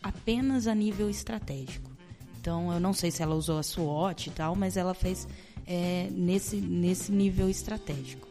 [0.01, 1.91] apenas a nível estratégico.
[2.39, 5.27] Então, eu não sei se ela usou a SWOT e tal, mas ela fez
[5.65, 8.27] é, nesse, nesse nível estratégico.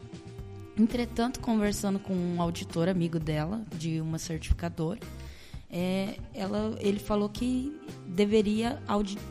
[0.77, 4.99] Entretanto, conversando com um auditor amigo dela, de uma certificadora,
[5.69, 7.75] é, ela, ele falou que
[8.07, 8.81] deveria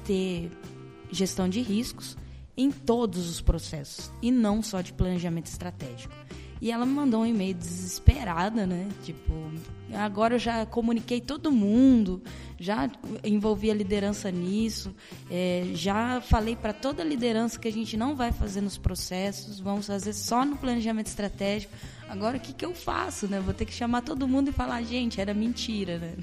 [0.05, 0.51] ter
[1.11, 2.17] gestão de riscos
[2.57, 6.15] em todos os processos e não só de planejamento estratégico.
[6.65, 8.89] E ela me mandou um e-mail desesperada, né?
[9.03, 9.35] Tipo,
[9.93, 12.23] agora eu já comuniquei todo mundo,
[12.59, 12.91] já
[13.23, 14.95] envolvi a liderança nisso,
[15.31, 19.61] é, já falei para toda a liderança que a gente não vai fazer nos processos,
[19.61, 21.71] vamos fazer só no planejamento estratégico.
[22.09, 23.41] Agora o que, que eu faço, né?
[23.41, 26.15] Vou ter que chamar todo mundo e falar, gente, era mentira, né?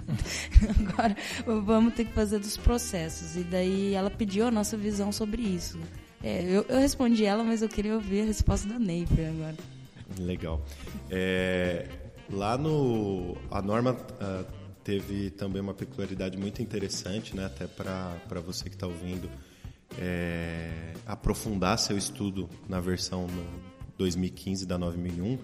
[0.90, 3.36] Agora vamos ter que fazer dos processos.
[3.36, 5.80] E daí ela pediu a nossa visão sobre isso.
[6.24, 9.81] É, eu, eu respondi ela, mas eu queria ouvir a resposta da Neifer agora.
[10.17, 10.63] Legal.
[11.10, 11.88] É,
[12.30, 13.38] lá no.
[13.50, 14.45] A norma uh,
[14.84, 17.45] teve também uma peculiaridade muito interessante, né?
[17.45, 19.30] Até para você que está ouvindo.
[20.00, 23.28] É, aprofundar seu estudo na versão
[23.97, 25.38] 2015 da 9001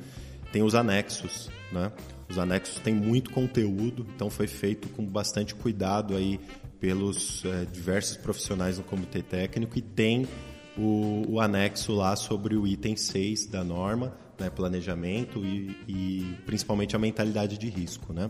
[0.51, 1.91] tem os anexos, né?
[2.29, 6.39] Os anexos têm muito conteúdo, então foi feito com bastante cuidado aí
[6.79, 10.27] pelos é, diversos profissionais no comitê técnico e tem
[10.77, 16.95] o, o, anexo lá sobre o item 6 da norma, né, planejamento e, e, principalmente
[16.95, 18.13] a mentalidade de risco.
[18.13, 18.29] Né?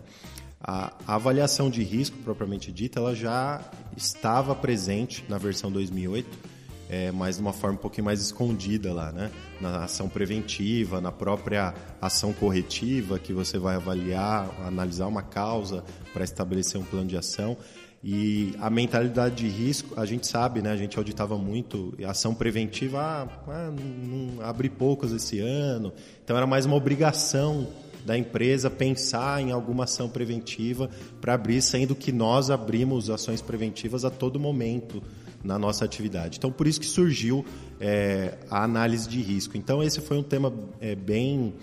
[0.60, 3.62] A, a, avaliação de risco, propriamente dita, ela já
[3.96, 6.58] estava presente na versão 2008,
[6.90, 9.30] é, mas de uma forma um pouquinho mais escondida lá, né?
[9.60, 16.24] Na ação preventiva, na própria ação corretiva, que você vai avaliar, analisar uma causa para
[16.24, 17.58] estabelecer um plano de ação.
[18.02, 20.70] E a mentalidade de risco, a gente sabe, né?
[20.70, 25.92] A gente auditava muito ação preventiva, ah, ah não, abri poucas esse ano.
[26.22, 27.66] Então era mais uma obrigação
[28.06, 30.88] da empresa pensar em alguma ação preventiva
[31.20, 35.02] para abrir, sendo que nós abrimos ações preventivas a todo momento
[35.42, 36.38] na nossa atividade.
[36.38, 37.44] Então, por isso que surgiu
[37.80, 39.56] é, a análise de risco.
[39.56, 41.54] Então, esse foi um tema é, bem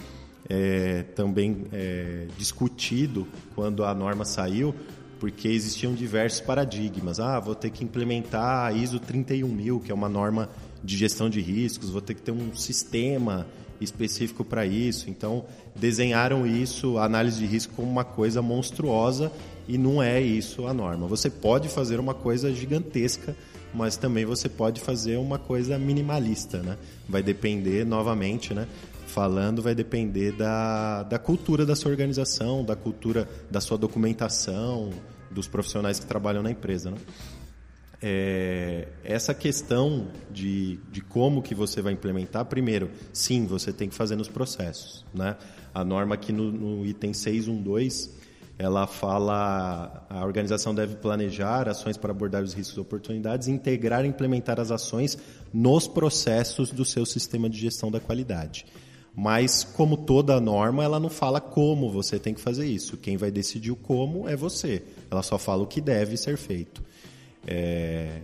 [0.48, 4.76] é, também é, discutido quando a norma saiu,
[5.20, 7.20] porque existiam diversos paradigmas.
[7.20, 10.50] Ah, vou ter que implementar a ISO 31000, que é uma norma
[10.84, 13.48] de gestão de riscos, vou ter que ter um sistema
[13.82, 15.10] específico para isso.
[15.10, 19.32] Então, desenharam isso, a análise de risco, como uma coisa monstruosa
[19.68, 21.08] e não é isso a norma.
[21.08, 23.36] Você pode fazer uma coisa gigantesca
[23.76, 26.78] mas também você pode fazer uma coisa minimalista, né?
[27.08, 28.68] Vai depender, novamente, né?
[29.16, 34.90] Falando, vai depender da, da cultura da sua organização, da cultura da sua documentação,
[35.32, 36.98] dos profissionais que trabalham na empresa, né?
[38.02, 43.96] É, essa questão de, de como que você vai implementar, primeiro, sim, você tem que
[43.96, 45.38] fazer nos processos, né?
[45.74, 48.12] A norma aqui no, no item 612
[48.60, 54.10] ela fala a organização deve planejar ações para abordar os riscos e oportunidades, integrar e
[54.10, 55.18] implementar as ações
[55.54, 58.66] nos processos do seu sistema de gestão da qualidade.
[59.16, 62.98] Mas, como toda norma, ela não fala como você tem que fazer isso.
[62.98, 64.84] Quem vai decidir o como é você.
[65.10, 66.84] Ela só fala o que deve ser feito.
[67.48, 68.22] É...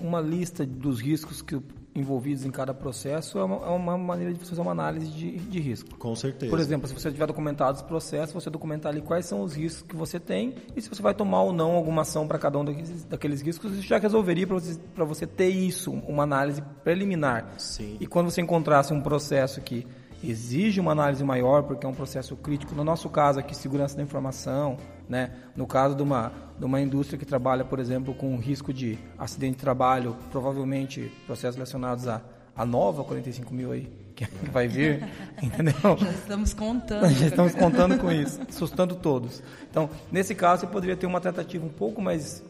[0.00, 1.60] Uma lista dos riscos que
[2.00, 5.36] envolvidos em cada processo é uma, é uma, maneira de você fazer uma análise de,
[5.36, 5.96] de risco.
[5.96, 6.50] Com certeza.
[6.50, 9.82] Por exemplo, se você tiver documentado os processos, você documentar ali quais são os riscos
[9.82, 12.64] que você tem e se você vai tomar ou não alguma ação para cada um
[12.64, 17.54] daqueles, daqueles riscos, isso já resolveria para você, você ter isso, uma análise preliminar.
[17.58, 17.96] Sim.
[18.00, 19.86] E quando você encontrasse um processo que
[20.22, 24.02] exige uma análise maior, porque é um processo crítico, no nosso caso aqui, segurança da
[24.02, 24.76] informação,
[25.08, 25.32] né?
[25.56, 29.56] No caso de uma, de uma indústria que trabalha, por exemplo, com risco de acidente
[29.56, 32.22] de trabalho, provavelmente processos relacionados à,
[32.54, 35.08] à nova 45 mil aí, que vai vir,
[35.42, 35.96] entendeu?
[35.98, 37.08] Já estamos contando.
[37.10, 39.42] Já estamos contando com isso, assustando todos.
[39.70, 42.42] Então, nesse caso, você poderia ter uma tratativa um pouco mais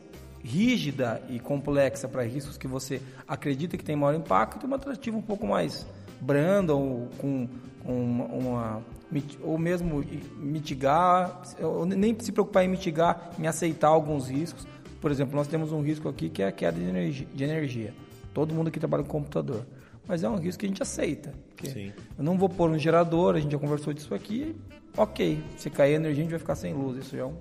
[0.42, 5.16] rígida e complexa para riscos que você acredita que tem maior impacto e uma tratativa
[5.16, 5.86] um pouco mais
[6.20, 7.48] branda ou com,
[7.84, 8.82] com uma, uma
[9.42, 10.04] ou mesmo
[10.36, 14.66] mitigar, ou nem se preocupar em mitigar, em aceitar alguns riscos.
[15.00, 17.26] Por exemplo, nós temos um risco aqui que é a queda de energia.
[17.34, 17.94] De energia.
[18.32, 19.66] Todo mundo aqui trabalha com computador.
[20.06, 21.32] Mas é um risco que a gente aceita.
[22.16, 24.54] Eu não vou pôr um gerador, a gente já conversou disso aqui.
[24.96, 26.98] Ok, se cair a energia, a gente vai ficar sem luz.
[26.98, 27.34] Isso já é um,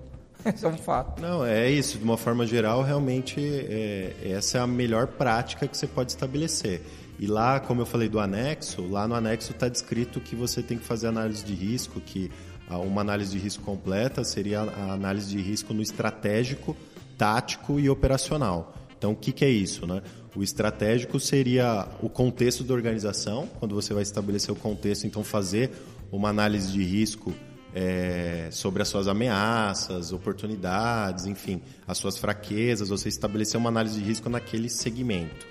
[0.54, 1.20] isso é um fato.
[1.20, 1.98] Não, é isso.
[1.98, 6.82] De uma forma geral, realmente, é, essa é a melhor prática que você pode estabelecer.
[7.20, 10.78] E lá, como eu falei do anexo, lá no anexo está descrito que você tem
[10.78, 12.30] que fazer análise de risco, que
[12.70, 16.74] uma análise de risco completa seria a análise de risco no estratégico,
[17.18, 18.74] tático e operacional.
[18.96, 19.86] Então, o que, que é isso?
[19.86, 20.00] Né?
[20.34, 25.70] O estratégico seria o contexto da organização, quando você vai estabelecer o contexto, então fazer
[26.10, 27.34] uma análise de risco
[27.74, 34.06] é, sobre as suas ameaças, oportunidades, enfim, as suas fraquezas, você estabelecer uma análise de
[34.06, 35.46] risco naquele segmento.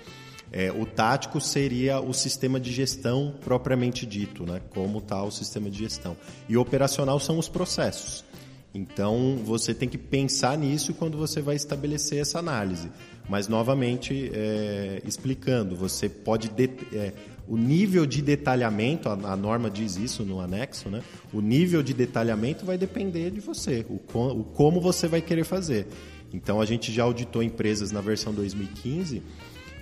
[0.51, 4.61] É, o tático seria o sistema de gestão propriamente dito, né?
[4.73, 6.17] como está o sistema de gestão.
[6.47, 8.23] E operacional são os processos.
[8.73, 12.89] Então, você tem que pensar nisso quando você vai estabelecer essa análise.
[13.27, 16.49] Mas, novamente, é, explicando, você pode...
[16.49, 17.13] De, é,
[17.47, 21.01] o nível de detalhamento, a, a, norma diz isso no anexo, né?
[21.33, 25.87] O nível de detalhamento vai depender de você, o, o como você vai querer fazer.
[26.31, 29.23] Então a gente já auditou empresas na versão 2015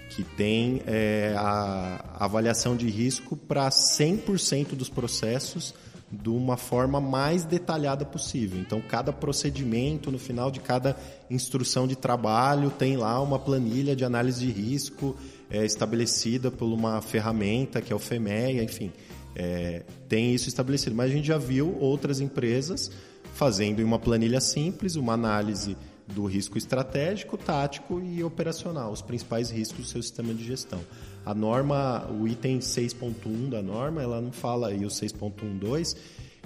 [0.10, 5.74] que tem é, a avaliação de risco para 100% dos processos
[6.10, 8.60] de uma forma mais detalhada possível.
[8.60, 10.96] Então, cada procedimento, no final de cada
[11.30, 15.16] instrução de trabalho, tem lá uma planilha de análise de risco
[15.50, 18.92] é, estabelecida por uma ferramenta que é o FEMEA, enfim,
[19.36, 20.96] é, tem isso estabelecido.
[20.96, 22.90] Mas a gente já viu outras empresas
[23.34, 25.76] fazendo em uma planilha simples uma análise
[26.08, 30.80] do risco estratégico, tático e operacional, os principais riscos do seu sistema de gestão.
[31.26, 35.98] A norma, o item 6.1 da norma, ela não fala, e o 6.12,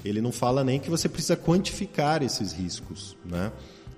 [0.03, 3.51] ele não fala nem que você precisa quantificar esses riscos, né?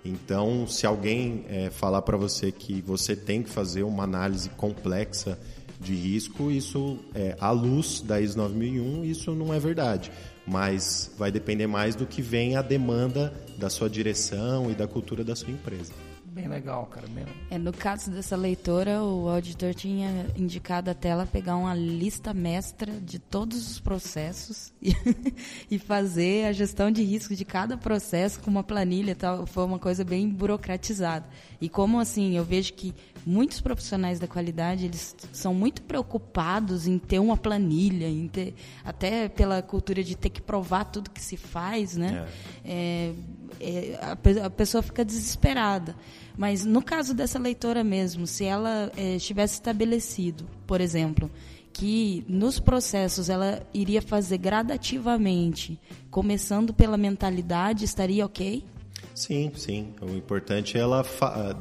[0.06, 5.39] Então, se alguém é, falar para você que você tem que fazer uma análise complexa
[5.80, 10.12] de risco, isso, é, à luz da ISO 9001, isso não é verdade.
[10.45, 15.23] Mas vai depender mais do que vem a demanda da sua direção e da cultura
[15.23, 15.93] da sua empresa.
[16.34, 17.06] Bem legal, cara.
[17.06, 17.36] Bem legal.
[17.51, 22.91] É, no caso dessa leitora, o auditor tinha indicado até ela pegar uma lista mestra
[22.91, 24.95] de todos os processos e,
[25.69, 29.15] e fazer a gestão de risco de cada processo com uma planilha.
[29.15, 29.45] Tal.
[29.45, 31.27] Foi uma coisa bem burocratizada.
[31.63, 32.93] E como assim, eu vejo que
[33.26, 39.30] muitos profissionais da qualidade eles são muito preocupados em ter uma planilha, em ter, até
[39.30, 42.28] pela cultura de ter que provar tudo que se faz, né?
[42.65, 43.13] É.
[43.62, 45.95] É, a, a pessoa fica desesperada.
[46.38, 51.32] Mas no caso dessa leitora mesmo, se ela é, tivesse estabelecido, por exemplo,
[51.71, 55.80] que nos processos ela iria fazer gradativamente,
[56.12, 58.65] começando pela mentalidade, estaria ok?
[59.13, 59.93] Sim, sim.
[60.02, 61.06] O importante é ela,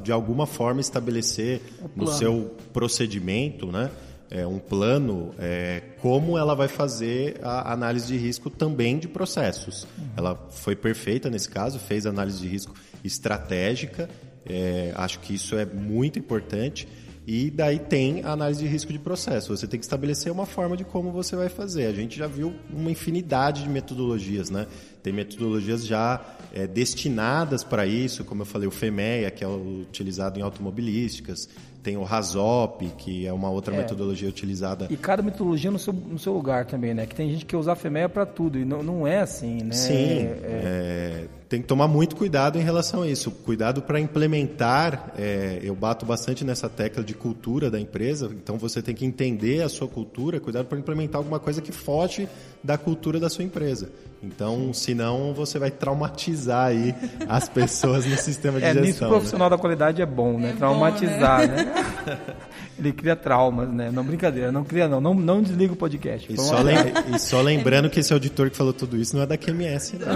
[0.03, 1.61] de alguma forma, estabelecer
[1.95, 3.91] no seu procedimento, né?
[4.29, 9.83] É, um plano, é, como ela vai fazer a análise de risco também de processos.
[9.95, 10.05] Uhum.
[10.17, 14.09] Ela foi perfeita nesse caso, fez análise de risco estratégica
[14.45, 16.87] é, acho que isso é muito importante.
[17.25, 19.55] E daí tem a análise de risco de processo.
[19.55, 21.85] Você tem que estabelecer uma forma de como você vai fazer.
[21.85, 24.67] A gente já viu uma infinidade de metodologias, né?
[25.03, 26.21] Tem metodologias já
[26.53, 31.49] é, destinadas para isso, como eu falei, o FEMEA, que é utilizado em automobilísticas,
[31.83, 33.79] tem o RASOP, que é uma outra é.
[33.79, 34.87] metodologia utilizada.
[34.89, 37.05] E cada metodologia no seu, no seu lugar também, né?
[37.05, 39.73] Que tem gente que usa a FEMEA para tudo, e não, não é assim, né?
[39.73, 40.39] Sim, é...
[40.41, 43.29] é tem que tomar muito cuidado em relação a isso.
[43.29, 45.13] Cuidado para implementar.
[45.15, 48.31] É, eu bato bastante nessa tecla de cultura da empresa.
[48.33, 50.39] Então você tem que entender a sua cultura.
[50.39, 52.27] Cuidado para implementar alguma coisa que foge
[52.63, 53.91] da cultura da sua empresa.
[54.23, 56.93] Então, senão você vai traumatizar aí
[57.27, 58.85] as pessoas no sistema de é, gestão.
[58.85, 59.55] Nisso o profissional né?
[59.55, 60.51] da qualidade é bom, né?
[60.51, 61.65] É traumatizar, bom, né?
[62.05, 62.19] né?
[62.77, 63.89] Ele cria traumas, né?
[63.91, 65.01] Não, brincadeira, não cria não.
[65.01, 66.31] Não, não desliga o podcast.
[66.31, 66.77] E só, lem
[67.13, 70.07] e só, lembrando que esse auditor que falou tudo isso não é da QMS, não.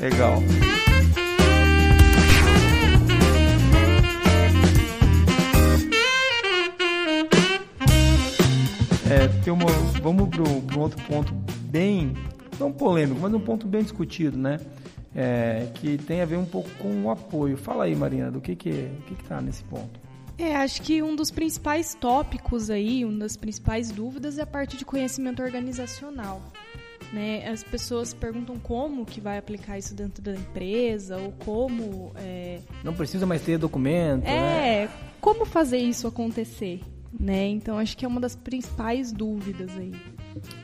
[0.00, 0.42] Legal.
[9.08, 9.66] É, tem uma,
[10.00, 11.34] vamos para um outro ponto
[11.70, 12.14] bem,
[12.58, 14.60] não polêmico, mas um ponto bem discutido, né?
[15.14, 17.56] É, que tem a ver um pouco com o apoio.
[17.56, 20.00] Fala aí, Marina, do que que o que está nesse ponto?
[20.38, 24.76] É, acho que um dos principais tópicos aí, uma das principais dúvidas é a parte
[24.76, 26.40] de conhecimento organizacional.
[27.12, 27.46] Né?
[27.48, 32.12] As pessoas perguntam como que vai aplicar isso dentro da empresa ou como.
[32.16, 32.60] É...
[32.84, 34.24] Não precisa mais ter documento.
[34.24, 34.90] É, né?
[35.20, 36.80] como fazer isso acontecer?
[37.18, 37.48] Né?
[37.48, 39.92] Então acho que é uma das principais dúvidas aí.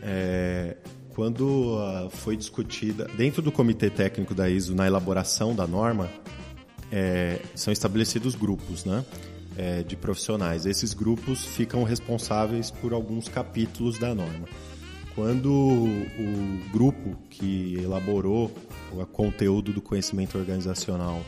[0.03, 0.77] É,
[1.17, 6.11] quando uh, foi discutida dentro do comitê técnico da ISO na elaboração da norma,
[6.93, 9.03] é, são estabelecidos grupos, né?
[9.57, 10.67] É, de profissionais.
[10.67, 14.47] Esses grupos ficam responsáveis por alguns capítulos da norma.
[15.15, 18.53] Quando o grupo que elaborou
[18.93, 21.23] o conteúdo do conhecimento organizacional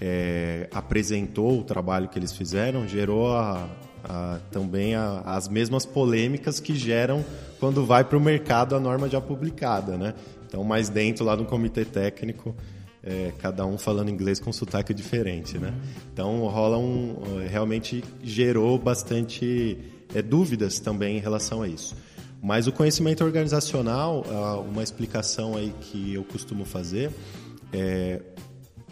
[0.00, 3.68] é, apresentou o trabalho que eles fizeram, gerou a,
[4.04, 7.24] a, também a, as mesmas polêmicas que geram
[7.58, 10.14] quando vai para o mercado a norma já publicada, né?
[10.46, 12.54] Então, mais dentro lá do comitê técnico,
[13.02, 15.74] é, cada um falando inglês com sotaque diferente, né?
[16.12, 17.16] Então, rola um...
[17.48, 19.78] realmente gerou bastante
[20.14, 21.96] é, dúvidas também em relação a isso.
[22.42, 24.22] Mas o conhecimento organizacional,
[24.70, 27.10] uma explicação aí que eu costumo fazer
[27.72, 28.20] é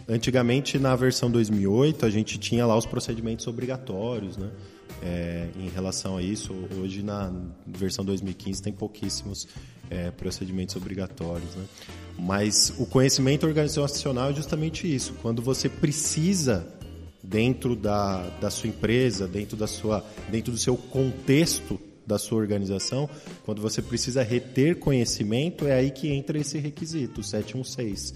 [0.07, 4.49] antigamente na versão 2008 a gente tinha lá os procedimentos obrigatórios, né?
[5.01, 7.31] É, em relação a isso, hoje na
[7.65, 9.47] versão 2015 tem pouquíssimos
[9.89, 11.55] é, procedimentos obrigatórios.
[11.55, 11.65] Né?
[12.17, 15.13] Mas o conhecimento organizacional é justamente isso.
[15.21, 16.65] Quando você precisa
[17.21, 23.09] dentro da, da sua empresa, dentro, da sua, dentro do seu contexto da sua organização,
[23.45, 28.13] quando você precisa reter conhecimento, é aí que entra esse requisito, 716.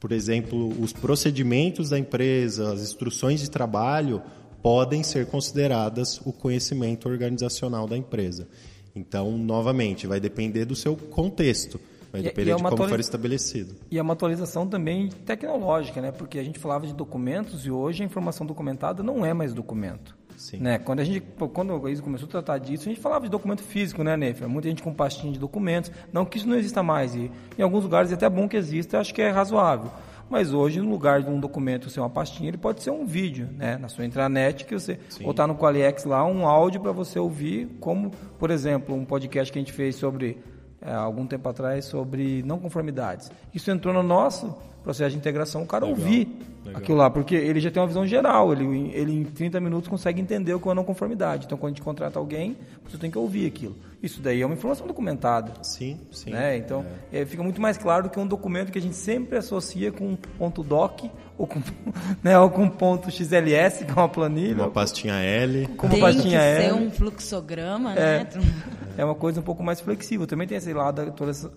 [0.00, 4.22] Por exemplo, os procedimentos da empresa, as instruções de trabalho
[4.62, 8.48] podem ser consideradas o conhecimento organizacional da empresa.
[8.94, 11.80] Então, novamente, vai depender do seu contexto.
[12.12, 13.74] Vai depender é de como for estabelecido.
[13.90, 16.10] E é uma atualização também tecnológica, né?
[16.10, 20.16] Porque a gente falava de documentos e hoje a informação documentada não é mais documento.
[20.36, 20.58] Sim.
[20.58, 20.78] Né?
[20.78, 21.20] Quando a gente,
[21.52, 24.48] quando o começou a tratar disso, a gente falava de documento físico, né, Nefer?
[24.48, 25.90] Muita gente com pastinha de documentos.
[26.12, 27.14] Não que isso não exista mais.
[27.14, 29.90] E em alguns lugares é até bom que exista, acho que é razoável.
[30.28, 33.48] Mas hoje, no lugar de um documento ser uma pastinha, ele pode ser um vídeo,
[33.52, 33.76] né?
[33.78, 35.24] Na sua intranet, que você Sim.
[35.24, 39.58] botar no Qualiex lá um áudio para você ouvir, como, por exemplo, um podcast que
[39.58, 40.38] a gente fez sobre
[40.80, 43.30] é, algum tempo atrás sobre não conformidades.
[43.52, 44.56] Isso entrou no nosso
[44.88, 46.26] processo de integração, o cara legal, ouvir
[46.64, 46.80] legal.
[46.80, 50.18] aquilo lá, porque ele já tem uma visão geral, ele, ele em 30 minutos consegue
[50.18, 51.44] entender o que é uma não conformidade.
[51.44, 52.56] Então, quando a gente contrata alguém,
[52.88, 53.76] você tem que ouvir aquilo.
[54.02, 55.52] Isso daí é uma informação documentada.
[55.62, 56.30] Sim, sim.
[56.30, 56.56] Né?
[56.56, 57.20] Então, é.
[57.20, 60.16] É, fica muito mais claro do que um documento que a gente sempre associa com
[60.38, 61.04] ponto doc
[61.38, 61.62] ou com,
[62.22, 64.64] né, ou com ponto XLS, que é uma planilha.
[64.64, 65.68] Uma pastinha L.
[65.68, 66.64] Com uma tem pastinha que L.
[66.64, 68.24] ser um fluxograma, é.
[68.24, 68.28] né?
[68.98, 70.26] É uma coisa um pouco mais flexível.
[70.26, 71.12] Também tem esse lado da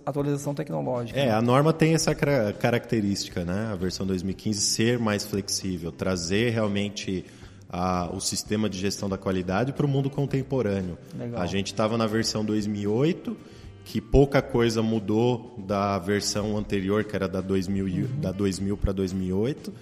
[0.06, 1.18] atualização tecnológica.
[1.18, 3.70] É, a norma tem essa característica, né?
[3.72, 7.24] A versão 2015 ser mais flexível, trazer realmente
[7.68, 10.96] a, o sistema de gestão da qualidade para o mundo contemporâneo.
[11.18, 11.42] Legal.
[11.42, 13.36] A gente estava na versão 2008,
[13.84, 18.20] que pouca coisa mudou da versão anterior, que era da 2000, uhum.
[18.20, 19.72] da 2000 para 2008.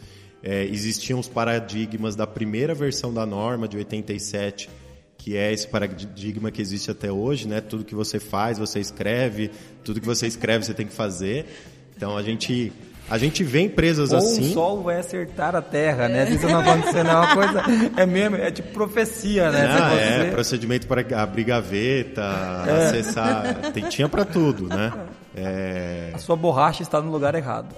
[0.42, 4.70] É, existiam os paradigmas da primeira versão da norma, de 87,
[5.18, 7.60] que é esse paradigma que existe até hoje, né?
[7.60, 9.50] Tudo que você faz, você escreve,
[9.84, 11.44] tudo que você escreve, você tem que fazer.
[11.94, 12.72] Então a gente
[13.08, 14.50] a gente vê empresas Ou assim.
[14.50, 16.30] o sol vai acertar a terra, né?
[16.30, 17.62] Isso não acontecendo, é uma coisa.
[17.96, 19.66] É mesmo, é tipo profecia, né?
[19.68, 22.22] Ah, é, procedimento para abrir gaveta,
[22.66, 22.86] é.
[22.86, 23.72] acessar.
[23.72, 24.92] Tem, tinha para tudo, né?
[25.34, 26.10] É...
[26.14, 27.74] A sua borracha está no lugar errado.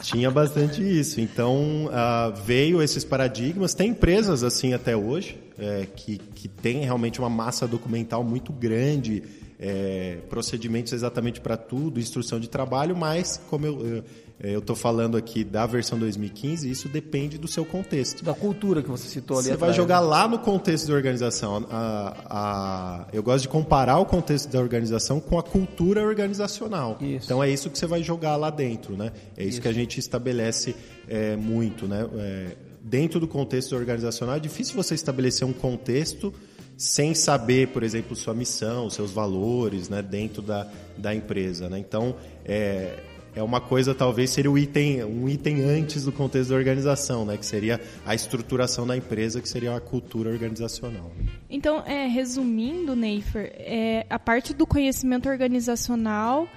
[0.00, 1.20] Tinha bastante isso.
[1.20, 3.72] Então, uh, veio esses paradigmas.
[3.72, 9.22] Tem empresas assim até hoje, é, que, que tem realmente uma massa documental muito grande
[9.58, 14.04] é, procedimentos exatamente para tudo, instrução de trabalho, mas como eu
[14.40, 18.24] eu estou falando aqui da versão 2015, isso depende do seu contexto.
[18.24, 19.46] Da cultura que você citou ali.
[19.46, 19.70] Você atrás.
[19.70, 21.66] vai jogar lá no contexto da organização.
[21.70, 26.98] A, a, eu gosto de comparar o contexto da organização com a cultura organizacional.
[27.00, 27.26] Isso.
[27.26, 29.12] Então é isso que você vai jogar lá dentro, né?
[29.36, 29.62] É isso, isso.
[29.62, 30.74] que a gente estabelece
[31.08, 32.06] é, muito, né?
[32.16, 36.34] É, dentro do contexto organizacional é difícil você estabelecer um contexto
[36.76, 41.78] sem saber, por exemplo, sua missão, seus valores, né, dentro da, da empresa, né?
[41.78, 42.98] Então, é,
[43.34, 47.36] é uma coisa, talvez, seria o item, um item antes do contexto da organização, né?
[47.36, 51.10] Que seria a estruturação da empresa, que seria a cultura organizacional.
[51.50, 56.48] Então, é, resumindo, Neifer, é, a parte do conhecimento organizacional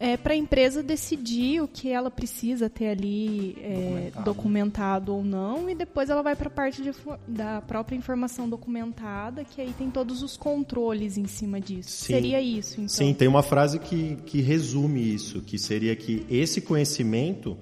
[0.00, 4.24] é, para a empresa decidir o que ela precisa ter ali é, documentado.
[4.24, 5.14] documentado.
[5.14, 6.92] ou não, e depois ela vai para a parte de,
[7.26, 11.90] da própria informação documentada, que aí tem todos os controles em cima disso.
[11.90, 12.12] Sim.
[12.12, 12.88] Seria isso, então?
[12.88, 17.56] Sim, tem uma frase que, que resume isso, que seria que esse conhecimento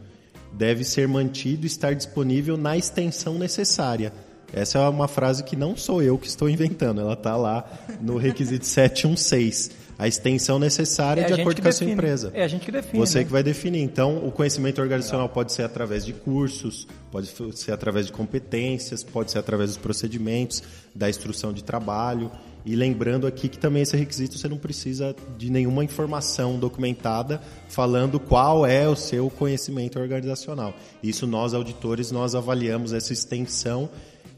[0.53, 4.13] deve ser mantido e estar disponível na extensão necessária.
[4.53, 7.65] Essa é uma frase que não sou eu que estou inventando, ela está lá
[8.01, 12.31] no requisito 716 a extensão necessária é de acordo com a sua empresa.
[12.35, 12.99] É a gente que define.
[12.99, 13.25] Você né?
[13.25, 13.81] que vai definir.
[13.81, 19.31] Então, o conhecimento organizacional pode ser através de cursos, pode ser através de competências, pode
[19.31, 20.63] ser através dos procedimentos,
[20.95, 22.31] da instrução de trabalho.
[22.65, 28.19] E lembrando aqui que também esse requisito você não precisa de nenhuma informação documentada falando
[28.19, 30.75] qual é o seu conhecimento organizacional.
[31.01, 33.89] Isso nós auditores nós avaliamos essa extensão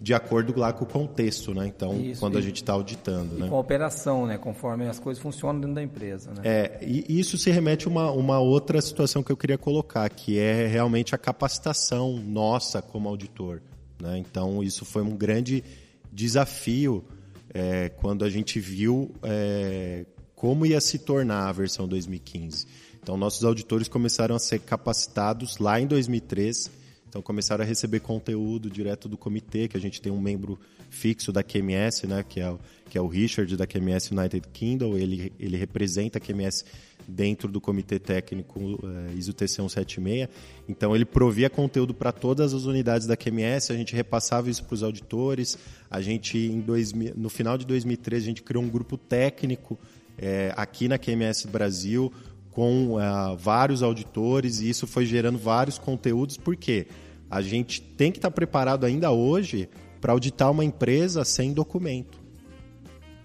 [0.00, 1.66] de acordo lá com o contexto, né?
[1.66, 3.48] Então, isso, quando e, a gente está auditando, né?
[3.48, 4.38] Com a operação, né?
[4.38, 6.42] Conforme as coisas funcionam dentro da empresa, né?
[6.44, 10.38] É, e isso se remete a uma, uma outra situação que eu queria colocar, que
[10.38, 13.60] é realmente a capacitação nossa como auditor,
[14.00, 14.18] né?
[14.18, 15.64] Então, isso foi um grande
[16.12, 17.04] desafio
[17.52, 22.66] é, quando a gente viu é, como ia se tornar a versão 2015.
[23.02, 26.77] Então, nossos auditores começaram a ser capacitados lá em 2013
[27.08, 30.58] então começaram a receber conteúdo direto do comitê, que a gente tem um membro
[30.90, 32.54] fixo da QMS, né, que é,
[32.88, 36.64] que é o Richard da QMS United Kingdom, ele, ele representa a QMS
[37.06, 40.28] dentro do comitê técnico uh, ISO TC 176.
[40.68, 44.74] Então ele provia conteúdo para todas as unidades da QMS, a gente repassava isso para
[44.74, 45.56] os auditores.
[45.90, 49.78] A gente em dois, no final de 2013 a gente criou um grupo técnico
[50.18, 52.12] é, aqui na QMS Brasil
[52.50, 56.36] com uh, vários auditores e isso foi gerando vários conteúdos.
[56.36, 56.86] Por quê?
[57.30, 59.68] A gente tem que estar preparado ainda hoje
[60.00, 62.18] para auditar uma empresa sem documento.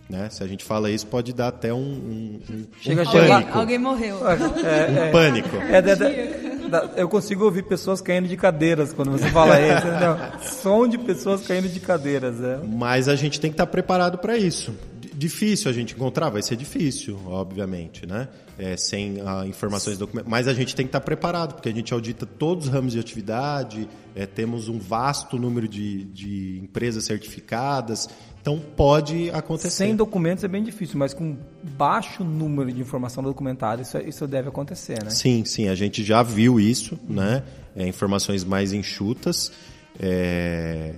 [0.09, 0.29] Né?
[0.29, 3.57] Se a gente fala isso, pode dar até um, um, um, Chega um pânico.
[3.57, 4.17] Alguém morreu.
[4.27, 5.55] É, um é, pânico.
[5.55, 9.87] É, eu consigo ouvir pessoas caindo de cadeiras quando você fala isso.
[9.87, 12.41] Não, som de pessoas caindo de cadeiras.
[12.41, 12.59] É.
[12.67, 14.73] Mas a gente tem que estar preparado para isso
[15.15, 16.29] difícil a gente encontrar?
[16.29, 18.27] Vai ser difícil, obviamente, né?
[18.57, 20.29] É, sem ah, informações documentadas.
[20.29, 22.99] Mas a gente tem que estar preparado, porque a gente audita todos os ramos de
[22.99, 28.07] atividade, é, temos um vasto número de, de empresas certificadas,
[28.41, 29.69] então pode acontecer.
[29.69, 31.37] Sem documentos é bem difícil, mas com
[31.77, 35.09] baixo número de informação documentada, isso, isso deve acontecer, né?
[35.09, 37.43] Sim, sim, a gente já viu isso, né?
[37.75, 39.51] É, informações mais enxutas.
[39.99, 40.95] É,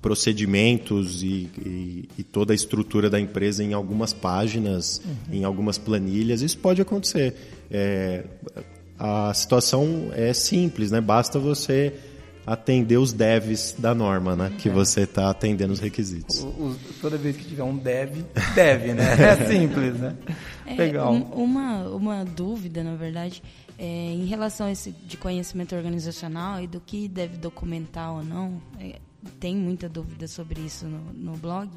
[0.00, 5.34] procedimentos e, e, e, toda a estrutura da empresa em algumas páginas, uhum.
[5.34, 6.40] em algumas planilhas.
[6.40, 7.34] Isso pode acontecer.
[7.70, 8.24] É,
[8.98, 11.00] a situação é simples, né?
[11.00, 11.94] Basta você
[12.46, 14.52] atender os devs da norma, né?
[14.58, 14.72] Que é.
[14.72, 16.40] você está atendendo os requisitos.
[16.42, 18.24] O, o, toda vez que tiver um dev,
[18.54, 19.04] deve, né?
[19.20, 20.16] É simples, né?
[20.66, 21.12] É, Legal.
[21.12, 23.42] Um, uma, uma dúvida, na verdade,
[23.78, 28.60] é, em relação a esse de conhecimento organizacional e do que deve documentar ou não.
[29.38, 31.70] Tem muita dúvida sobre isso no, no blog,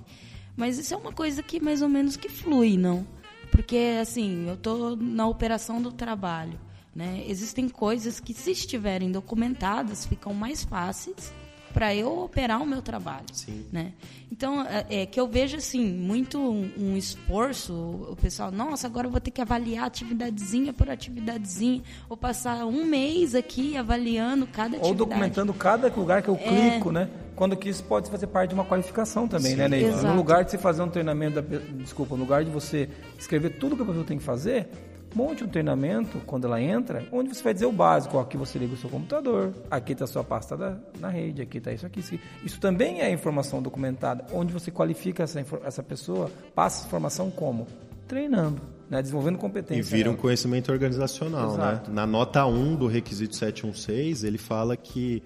[0.56, 3.06] mas isso é uma coisa que mais ou menos que flui, não?
[3.52, 6.60] Porque, assim, eu estou na operação do trabalho,
[6.96, 7.24] né?
[7.28, 11.32] Existem coisas que, se estiverem documentadas, ficam mais fáceis
[11.74, 13.66] para eu operar o meu trabalho, Sim.
[13.72, 13.94] né?
[14.32, 19.08] Então é, é, que eu vejo assim muito um, um, esforço, o pessoal, nossa, agora
[19.08, 24.78] eu vou ter que avaliar atividadezinha por atividadezinha, ou passar um mês aqui avaliando cada
[24.78, 24.90] atividade.
[24.90, 26.70] Ou documentando cada lugar que eu é.
[26.70, 27.10] clico, né?
[27.36, 29.92] Quando que isso pode fazer parte de uma qualificação também, né, Sim, né, Ney?
[30.04, 33.76] No lugar de você fazer um treinamento, da, desculpa, no lugar de você escrever tudo
[33.76, 34.68] que a pessoa tem que fazer,
[35.16, 38.58] monte um treinamento quando ela entra, onde você vai dizer o básico, ó, aqui você
[38.58, 41.86] liga o seu computador, aqui está a sua pasta da, na rede, aqui está isso
[41.86, 42.20] aqui, isso.
[42.44, 47.68] Isso também é informação documentada, onde você qualifica essa, essa pessoa, passa essa informação como?
[48.08, 49.02] Treinando, né?
[49.02, 49.80] desenvolvendo competência.
[49.80, 51.58] E vira um conhecimento organizacional.
[51.58, 51.82] Né?
[51.90, 55.24] Na nota 1 do requisito 716, ele fala que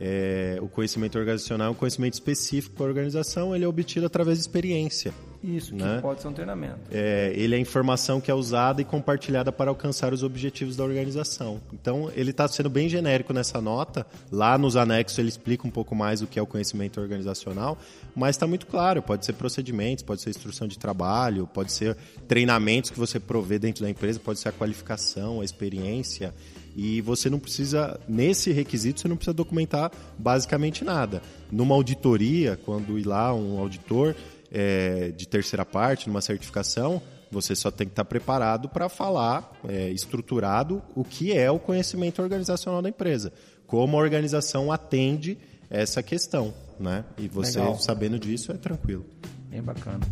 [0.00, 4.38] é, o conhecimento organizacional é um conhecimento específico para a organização, ele é obtido através
[4.38, 5.12] de experiência.
[5.42, 6.00] Isso, que né?
[6.00, 6.78] pode ser um treinamento.
[6.90, 11.60] É, ele é informação que é usada e compartilhada para alcançar os objetivos da organização.
[11.72, 14.06] Então, ele está sendo bem genérico nessa nota.
[14.32, 17.78] Lá nos anexos ele explica um pouco mais o que é o conhecimento organizacional,
[18.16, 19.00] mas está muito claro.
[19.00, 21.96] Pode ser procedimentos, pode ser instrução de trabalho, pode ser
[22.26, 26.34] treinamentos que você provê dentro da empresa, pode ser a qualificação, a experiência.
[26.80, 31.20] E você não precisa, nesse requisito, você não precisa documentar basicamente nada.
[31.50, 34.14] Numa auditoria, quando ir lá um auditor
[34.52, 37.02] é, de terceira parte, numa certificação,
[37.32, 42.22] você só tem que estar preparado para falar, é, estruturado, o que é o conhecimento
[42.22, 43.32] organizacional da empresa.
[43.66, 45.36] Como a organização atende
[45.68, 46.54] essa questão.
[46.78, 47.04] Né?
[47.18, 47.76] E você, Legal.
[47.80, 49.04] sabendo disso, é tranquilo.
[49.50, 50.06] Bem bacana.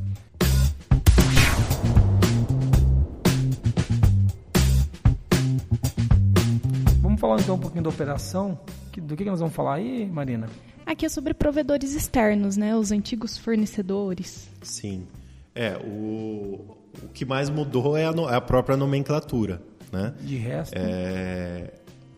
[7.16, 8.58] Vamos falar então um pouquinho da operação.
[8.94, 10.50] Do que nós vamos falar aí, Marina?
[10.84, 12.76] Aqui é sobre provedores externos, né?
[12.76, 14.50] Os antigos fornecedores.
[14.60, 15.06] Sim.
[15.54, 20.12] É, o, o que mais mudou é a, no, é a própria nomenclatura, né?
[20.20, 20.74] De resto...
[20.76, 21.72] É,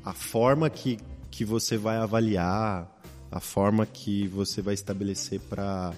[0.05, 0.99] a forma que,
[1.31, 2.91] que você vai avaliar,
[3.31, 5.93] a forma que você vai estabelecer para...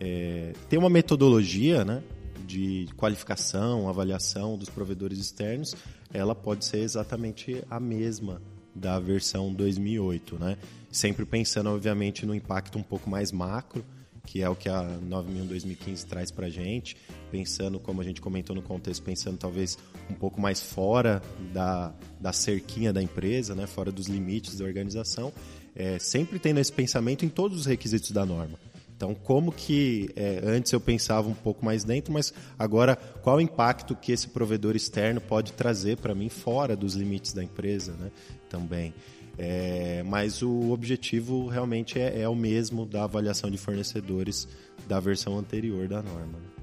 [0.00, 2.02] É, ter uma metodologia, né?
[2.44, 5.74] de qualificação, avaliação dos provedores externos,
[6.14, 8.40] ela pode ser exatamente a mesma
[8.74, 10.56] da versão 2008, né?
[10.90, 13.84] Sempre pensando, obviamente, no impacto um pouco mais macro,
[14.24, 16.96] que é o que a 9001 2015 traz para a gente,
[17.30, 19.76] pensando, como a gente comentou no contexto, pensando talvez
[20.08, 21.20] um pouco mais fora
[21.52, 23.66] da, da cerquinha da empresa, né?
[23.66, 25.32] fora dos limites da organização,
[25.74, 28.58] é, sempre tendo esse pensamento em todos os requisitos da norma.
[28.96, 33.40] Então, como que é, antes eu pensava um pouco mais dentro, mas agora qual o
[33.40, 38.10] impacto que esse provedor externo pode trazer para mim fora dos limites da empresa, né?
[38.48, 38.94] Também.
[39.36, 44.46] É, mas o objetivo realmente é, é, o mesmo da avaliação de fornecedores
[44.86, 46.38] da versão anterior da norma.
[46.38, 46.54] Né?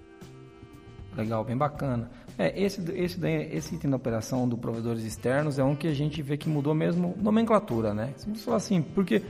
[1.17, 2.09] Legal, bem bacana.
[2.37, 3.19] É, esse, esse,
[3.51, 6.73] esse item da operação do provedores externos é um que a gente vê que mudou
[6.73, 8.13] mesmo nomenclatura, né?
[8.53, 9.21] Assim, porque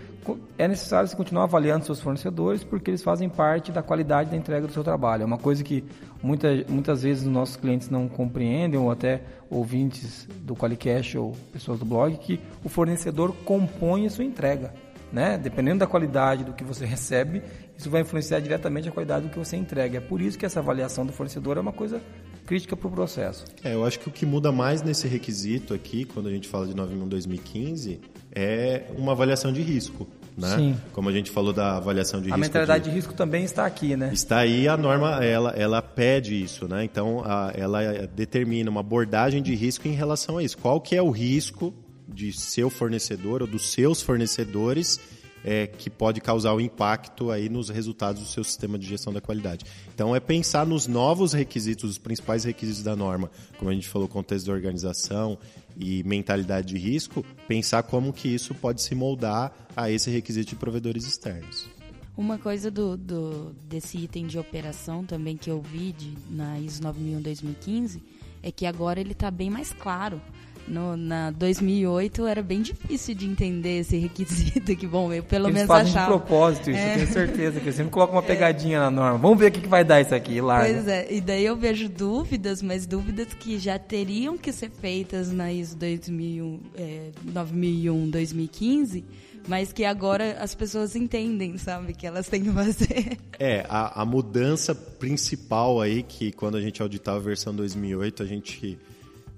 [0.57, 4.67] é necessário você continuar avaliando seus fornecedores porque eles fazem parte da qualidade da entrega
[4.67, 5.23] do seu trabalho.
[5.23, 5.83] É uma coisa que
[6.21, 11.79] muita, muitas vezes os nossos clientes não compreendem, ou até ouvintes do Qualicast ou pessoas
[11.79, 14.73] do blog, que o fornecedor compõe a sua entrega.
[15.11, 15.37] Né?
[15.37, 17.41] Dependendo da qualidade do que você recebe,
[17.77, 19.97] isso vai influenciar diretamente a qualidade do que você entrega.
[19.97, 22.01] É por isso que essa avaliação do fornecedor é uma coisa
[22.45, 23.45] crítica para o processo.
[23.63, 26.67] É, eu acho que o que muda mais nesse requisito aqui, quando a gente fala
[26.67, 27.99] de 9001-2015,
[28.33, 30.07] é uma avaliação de risco.
[30.37, 30.55] Né?
[30.55, 30.77] Sim.
[30.93, 32.35] Como a gente falou da avaliação de a risco.
[32.35, 32.89] A mentalidade de...
[32.89, 32.95] de...
[32.95, 34.11] risco também está aqui, né?
[34.13, 36.83] Está aí a norma, ela, ela pede isso, né?
[36.83, 40.57] Então, a, ela determina uma abordagem de risco em relação a isso.
[40.57, 41.73] Qual que é o risco
[42.07, 44.99] de seu fornecedor ou dos seus fornecedores
[45.43, 49.11] é, que pode causar o um impacto aí nos resultados do seu sistema de gestão
[49.11, 49.65] da qualidade.
[49.93, 54.07] Então é pensar nos novos requisitos, os principais requisitos da norma, como a gente falou,
[54.07, 55.37] contexto de organização
[55.77, 60.55] e mentalidade de risco, pensar como que isso pode se moldar a esse requisito de
[60.55, 61.69] provedores externos.
[62.17, 66.83] Uma coisa do, do, desse item de operação também que eu vi de, na ISO
[66.83, 68.01] 9001-2015
[68.43, 70.21] é que agora ele está bem mais claro
[70.67, 75.53] no, na 2008 era bem difícil de entender esse requisito, que bom, eu pelo Eles
[75.53, 76.13] menos fazem achava.
[76.13, 76.91] de propósito isso, é.
[76.91, 78.79] eu tenho certeza, que eles sempre colocam uma pegadinha é.
[78.79, 79.17] na norma.
[79.17, 80.73] Vamos ver o que, que vai dar isso aqui, larga.
[80.73, 85.31] Pois é, e daí eu vejo dúvidas, mas dúvidas que já teriam que ser feitas
[85.31, 89.03] na ISO 2001, é, 9001, 2015,
[89.47, 93.17] mas que agora as pessoas entendem, sabe, que elas têm que fazer.
[93.39, 98.25] É, a, a mudança principal aí, que quando a gente auditava a versão 2008, a
[98.25, 98.77] gente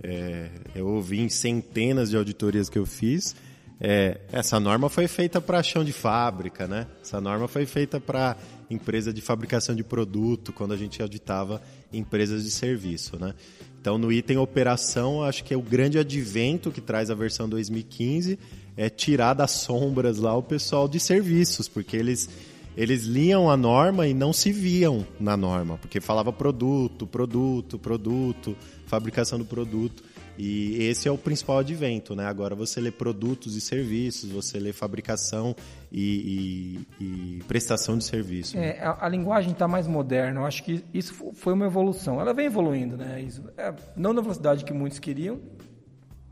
[0.03, 3.35] é, eu ouvi em centenas de auditorias que eu fiz.
[3.79, 6.87] É, essa norma foi feita para chão de fábrica, né?
[7.01, 8.37] Essa norma foi feita para
[8.69, 13.33] empresa de fabricação de produto, quando a gente auditava empresas de serviço, né?
[13.79, 18.39] Então, no item operação, acho que é o grande advento que traz a versão 2015
[18.75, 22.29] é tirar das sombras lá o pessoal de serviços, porque eles
[22.75, 28.57] eles liam a norma e não se viam na norma, porque falava produto, produto, produto,
[28.93, 30.03] fabricação do produto.
[30.37, 32.25] E esse é o principal advento, né?
[32.25, 35.55] Agora você lê produtos e serviços, você lê fabricação
[35.91, 38.57] e, e, e prestação de serviço.
[38.57, 40.41] É, a, a, linguagem está mais moderna.
[40.41, 42.19] Eu acho que isso foi uma evolução.
[42.19, 43.21] Ela vem evoluindo, né?
[43.21, 45.39] Isso, é, não na velocidade que muitos queriam,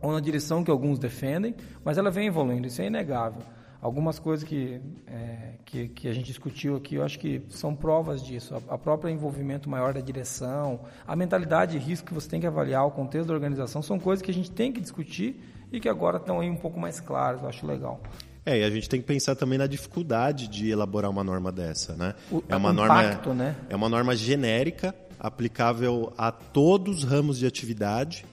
[0.02, 2.66] ou na direção que alguns defendem, mas ela vem evoluindo.
[2.68, 3.44] Isso é inegável
[3.82, 8.24] algumas coisas que, é, que, que, a gente discutiu aqui, eu acho que são provas
[8.24, 8.56] disso.
[8.56, 12.48] A, a própria envolvimento maior da direção, a mentalidade de risco que você tem que
[12.48, 15.90] avaliar, o contexto da organização, são coisas que a gente tem que discutir e que
[15.90, 18.00] agora estão aí um pouco mais claras, eu acho legal.
[18.46, 21.96] É, e a gente tem que pensar também na dificuldade de elaborar uma norma dessa,
[21.96, 22.16] né?
[22.32, 23.56] O, é uma impacto, norma, né?
[23.70, 28.26] É uma norma genérica, aplicável a todos os ramos de atividade,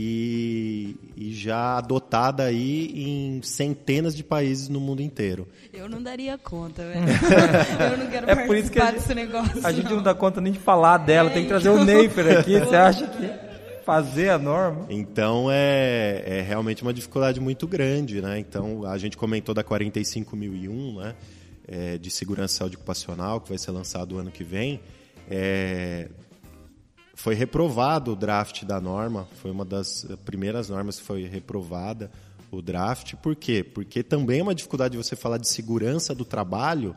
[0.00, 5.48] e, e, já adotada aí em centenas de países no mundo inteiro.
[5.72, 7.00] Eu não daria conta, velho.
[7.92, 9.66] eu não quero é por isso que a gente, negócio.
[9.66, 11.82] A gente não dá conta nem de falar dela, é, tem que trazer então...
[11.82, 12.60] o Neifer aqui.
[12.60, 13.28] Você acha que
[13.84, 14.86] fazer a norma?
[14.88, 18.38] Então é, é realmente uma dificuldade muito grande, né?
[18.38, 21.16] Então a gente comentou da 45001, né?
[21.66, 24.80] É, de segurança saúde ocupacional que vai ser lançado o ano que vem.
[25.28, 26.08] É,
[27.18, 32.12] foi reprovado o draft da norma, foi uma das primeiras normas que foi reprovada
[32.48, 33.16] o draft.
[33.16, 33.64] Por quê?
[33.64, 36.94] Porque também é uma dificuldade de você falar de segurança do trabalho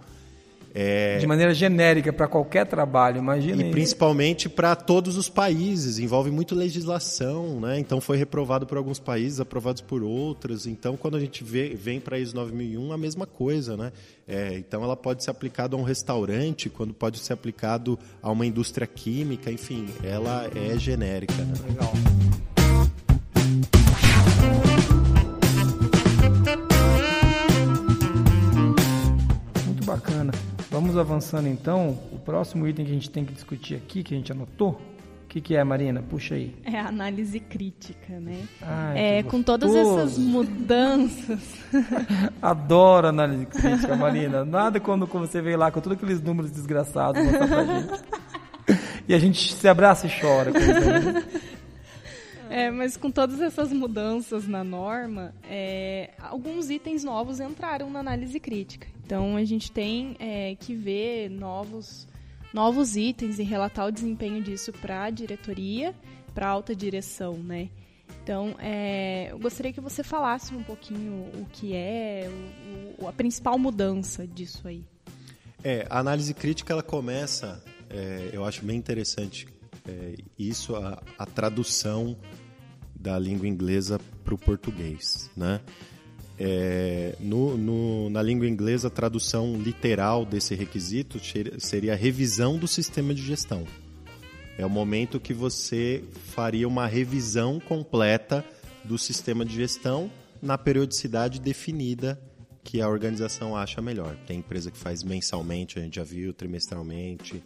[0.74, 1.18] é...
[1.18, 3.62] De maneira genérica para qualquer trabalho, imagina.
[3.62, 7.78] E principalmente para todos os países, envolve muito legislação, né?
[7.78, 10.66] Então foi reprovado por alguns países, aprovados por outros.
[10.66, 13.92] Então quando a gente vê, vem para a ISO 9001, a mesma coisa, né?
[14.28, 18.46] É, então ela pode ser aplicada a um restaurante, quando pode ser aplicado a uma
[18.46, 21.34] indústria química, enfim, ela é genérica.
[21.34, 21.54] Né?
[21.68, 21.94] Legal.
[29.66, 30.32] Muito bacana.
[30.82, 31.96] Vamos avançando então.
[32.12, 34.82] O próximo item que a gente tem que discutir aqui, que a gente anotou,
[35.24, 36.02] o que, que é, Marina?
[36.02, 36.56] Puxa aí.
[36.66, 38.42] É a análise crítica, né?
[38.60, 41.40] Ai, é, com todas essas mudanças.
[42.42, 44.44] Adoro análise crítica, Marina.
[44.44, 48.02] Nada quando você veio lá com todos aqueles números desgraçados mostrar pra gente.
[49.08, 50.52] E a gente se abraça e chora.
[52.62, 58.40] É, mas com todas essas mudanças na norma, é, alguns itens novos entraram na análise
[58.42, 58.88] crítica.
[59.06, 62.08] Então a gente tem é, que ver novos,
[62.54, 65.96] novos itens e relatar o desempenho disso para a diretoria,
[66.34, 67.70] para a alta direção, né?
[68.24, 72.30] Então, é, eu gostaria que você falasse um pouquinho o que é
[73.00, 74.84] o, o, a principal mudança disso aí.
[75.64, 79.48] É, a análise crítica ela começa, é, eu acho bem interessante
[79.88, 82.18] é, isso, a, a tradução
[83.02, 85.60] da língua inglesa para o português, né?
[86.40, 91.20] É, no, no, na língua inglesa, a tradução literal desse requisito
[91.60, 93.66] seria a revisão do sistema de gestão.
[94.58, 98.44] É o momento que você faria uma revisão completa
[98.84, 100.10] do sistema de gestão
[100.42, 102.20] na periodicidade definida
[102.64, 104.16] que a organização acha melhor.
[104.26, 107.44] Tem empresa que faz mensalmente, a gente já viu, trimestralmente,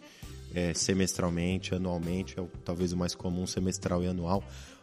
[0.54, 4.42] é, semestralmente, anualmente, é talvez o mais comum, semestral e anual,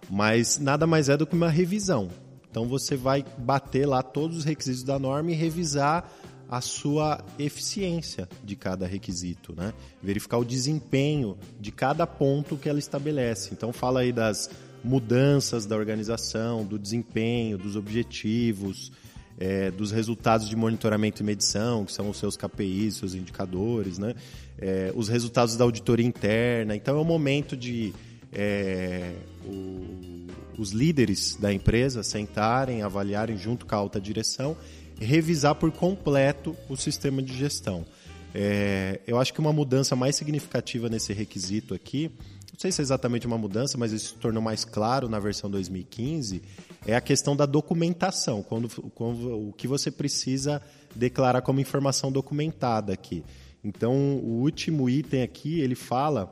[0.09, 2.09] mas nada mais é do que uma revisão.
[2.49, 6.07] Então você vai bater lá todos os requisitos da norma e revisar
[6.49, 9.73] a sua eficiência de cada requisito, né?
[10.03, 13.49] Verificar o desempenho de cada ponto que ela estabelece.
[13.53, 14.51] Então fala aí das
[14.83, 18.91] mudanças da organização, do desempenho, dos objetivos,
[19.39, 24.13] é, dos resultados de monitoramento e medição, que são os seus KPIs, seus indicadores, né?
[24.59, 26.75] É, os resultados da auditoria interna.
[26.75, 27.93] Então é o momento de
[28.34, 29.13] é,
[29.45, 30.27] o,
[30.57, 34.57] os líderes da empresa sentarem, avaliarem junto com a alta direção
[34.99, 37.86] revisar por completo o sistema de gestão.
[38.34, 42.11] É, eu acho que uma mudança mais significativa nesse requisito aqui,
[42.51, 45.49] não sei se é exatamente uma mudança, mas isso se tornou mais claro na versão
[45.49, 46.41] 2015,
[46.86, 50.61] é a questão da documentação, quando, quando, o que você precisa
[50.95, 53.23] declarar como informação documentada aqui.
[53.63, 56.31] Então, o último item aqui, ele fala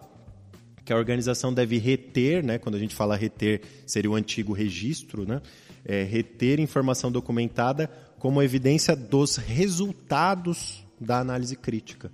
[0.83, 5.25] que a organização deve reter, né, quando a gente fala reter, seria o antigo registro,
[5.25, 5.41] né,
[5.85, 12.11] é, reter informação documentada como evidência dos resultados da análise crítica.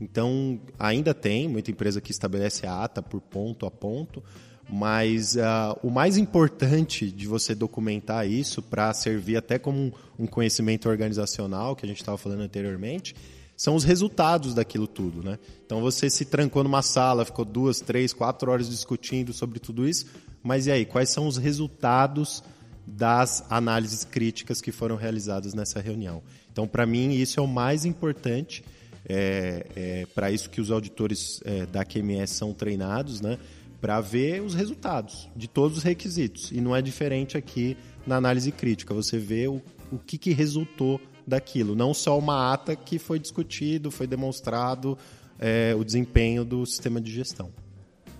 [0.00, 4.22] Então, ainda tem muita empresa que estabelece a ata por ponto a ponto,
[4.68, 10.88] mas uh, o mais importante de você documentar isso para servir até como um, conhecimento
[10.88, 13.14] organizacional, que a gente estava falando anteriormente,
[13.60, 15.22] são os resultados daquilo tudo.
[15.22, 15.38] Né?
[15.66, 20.06] Então, você se trancou numa sala, ficou duas, três, quatro horas discutindo sobre tudo isso,
[20.42, 22.42] mas e aí, quais são os resultados
[22.86, 26.22] das análises críticas que foram realizadas nessa reunião.
[26.50, 28.64] Então, para mim, isso é o mais importante.
[29.06, 33.38] É, é para isso que os auditores é, da QMS são treinados, né?
[33.78, 36.50] Para ver os resultados de todos os requisitos.
[36.50, 38.94] E não é diferente aqui na análise crítica.
[38.94, 39.60] Você vê o,
[39.92, 40.98] o que, que resultou
[41.30, 44.98] daquilo, não só uma ata que foi discutido, foi demonstrado
[45.38, 47.50] é, o desempenho do sistema de gestão.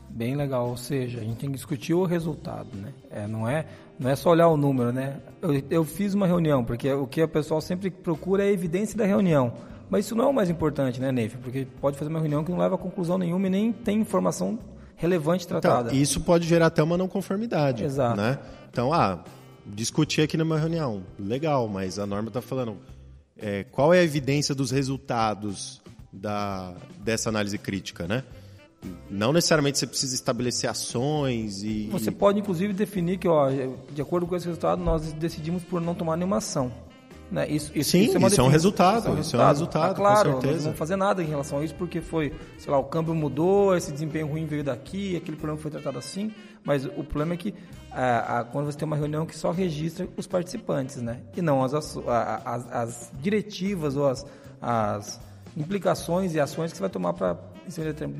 [0.08, 2.92] Bem legal, ou seja, a gente tem que discutir o resultado, né?
[3.10, 3.66] É, não é
[3.98, 5.20] não é só olhar o número, né?
[5.42, 8.96] Eu, eu fiz uma reunião, porque o que o pessoal sempre procura é a evidência
[8.96, 9.52] da reunião.
[9.90, 11.36] Mas isso não é o mais importante, né, Neif?
[11.36, 14.58] Porque pode fazer uma reunião que não leva a conclusão nenhuma e nem tem informação
[14.96, 15.88] relevante então, tratada.
[15.88, 17.84] Então, isso pode gerar até uma não conformidade.
[17.84, 18.16] Exato.
[18.16, 18.38] Né?
[18.70, 19.22] Então, ah,
[19.66, 22.76] discutir aqui numa reunião, legal, mas a norma está falando
[23.40, 25.80] é, qual é a evidência dos resultados
[26.12, 28.24] da, dessa análise crítica, né?
[29.10, 31.88] Não necessariamente você precisa estabelecer ações e.
[31.92, 33.50] Você pode, inclusive, definir que, ó,
[33.92, 36.72] de acordo com esse resultado, nós decidimos por não tomar nenhuma ação.
[37.30, 37.48] Né?
[37.48, 39.20] Isso, isso, Sim, isso, é, isso é, um resultado.
[39.20, 40.56] Isso é um resultado, ah, claro, com certeza.
[40.56, 43.76] não vamos fazer nada em relação a isso, porque foi, sei lá, o câmbio mudou,
[43.76, 46.32] esse desempenho ruim veio daqui, aquele problema foi tratado assim.
[46.64, 47.54] Mas o problema é que
[47.90, 51.20] a, a, quando você tem uma reunião que só registra os participantes, né?
[51.36, 51.96] E não as, as,
[52.72, 54.26] as diretivas ou as,
[54.60, 55.20] as
[55.56, 57.38] implicações e ações que você vai tomar para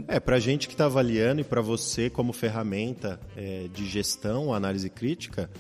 [0.07, 4.55] é, para a gente que está avaliando e para você como ferramenta é, de gestão,
[4.55, 5.51] análise crítica,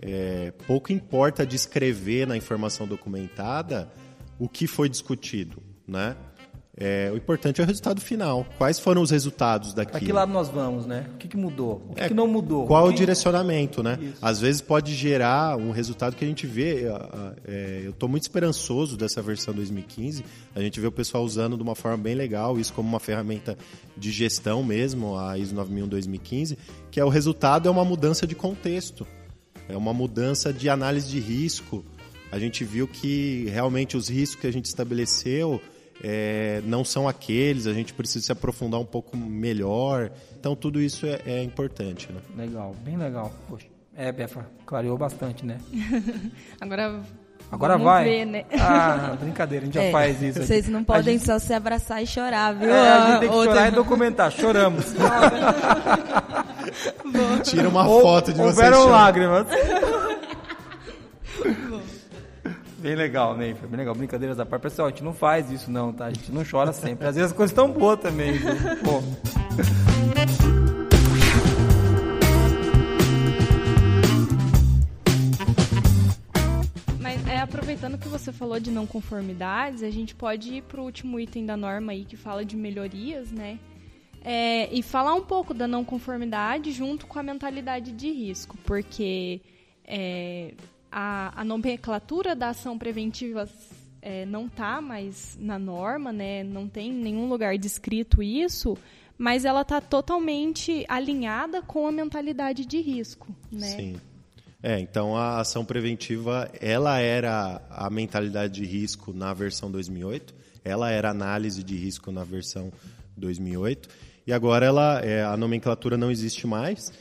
[0.00, 3.90] é, pouco importa descrever na informação documentada
[4.38, 6.16] o que foi discutido, né?
[6.82, 8.46] É, o importante é o resultado final.
[8.56, 9.98] Quais foram os resultados daquilo?
[9.98, 11.10] Para que lado nós vamos, né?
[11.14, 11.86] O que, que mudou?
[11.90, 12.66] O que, é, que não mudou?
[12.66, 12.94] Qual o, que...
[12.94, 13.98] o direcionamento, né?
[14.00, 14.16] Isso.
[14.22, 16.86] Às vezes pode gerar um resultado que a gente vê.
[17.44, 20.24] É, eu estou muito esperançoso dessa versão 2015.
[20.54, 23.58] A gente vê o pessoal usando de uma forma bem legal, isso como uma ferramenta
[23.94, 26.56] de gestão mesmo, a ISO 9001 2015,
[26.90, 29.06] que é o resultado é uma mudança de contexto.
[29.72, 31.84] É uma mudança de análise de risco.
[32.30, 35.60] A gente viu que realmente os riscos que a gente estabeleceu
[36.02, 40.10] é, não são aqueles, a gente precisa se aprofundar um pouco melhor.
[40.38, 42.10] Então, tudo isso é, é importante.
[42.12, 42.20] Né?
[42.36, 43.32] Legal, bem legal.
[43.48, 43.66] Poxa.
[43.94, 45.58] É, Befa, clareou bastante, né?
[46.60, 47.02] Agora
[47.52, 48.04] Agora Vamos vai.
[48.04, 48.44] Ver, né?
[48.58, 50.42] Ah, brincadeira, a gente é, já faz isso.
[50.42, 51.26] Vocês não podem gente...
[51.26, 52.70] só se abraçar e chorar, viu?
[52.70, 53.52] É, a gente tem que Outra...
[53.52, 54.30] chorar e documentar.
[54.30, 54.94] Choramos.
[57.44, 58.56] Tira uma foto de vocês.
[58.56, 59.46] Houveram lágrimas.
[62.78, 63.54] Bem legal, Ney.
[63.54, 63.94] Foi bem legal.
[63.94, 64.62] Brincadeiras da parte.
[64.62, 66.06] Pessoal, a gente não faz isso não, tá?
[66.06, 67.06] A gente não chora sempre.
[67.06, 68.40] Às vezes as coisas estão boas também.
[68.82, 69.02] Pô.
[77.60, 81.44] Aproveitando que você falou de não conformidades, a gente pode ir para o último item
[81.44, 83.58] da norma aí que fala de melhorias, né?
[84.24, 89.42] É, e falar um pouco da não conformidade junto com a mentalidade de risco, porque
[89.84, 90.54] é,
[90.90, 93.46] a, a nomenclatura da ação preventiva
[94.00, 96.42] é, não está mais na norma, né?
[96.42, 98.74] não tem nenhum lugar descrito isso,
[99.18, 103.28] mas ela está totalmente alinhada com a mentalidade de risco.
[103.52, 103.66] Né?
[103.66, 104.00] Sim.
[104.62, 110.90] É, então a ação preventiva, ela era a mentalidade de risco na versão 2008, ela
[110.90, 112.70] era análise de risco na versão
[113.16, 113.88] 2008.
[114.26, 116.92] E agora ela, é, a nomenclatura não existe mais,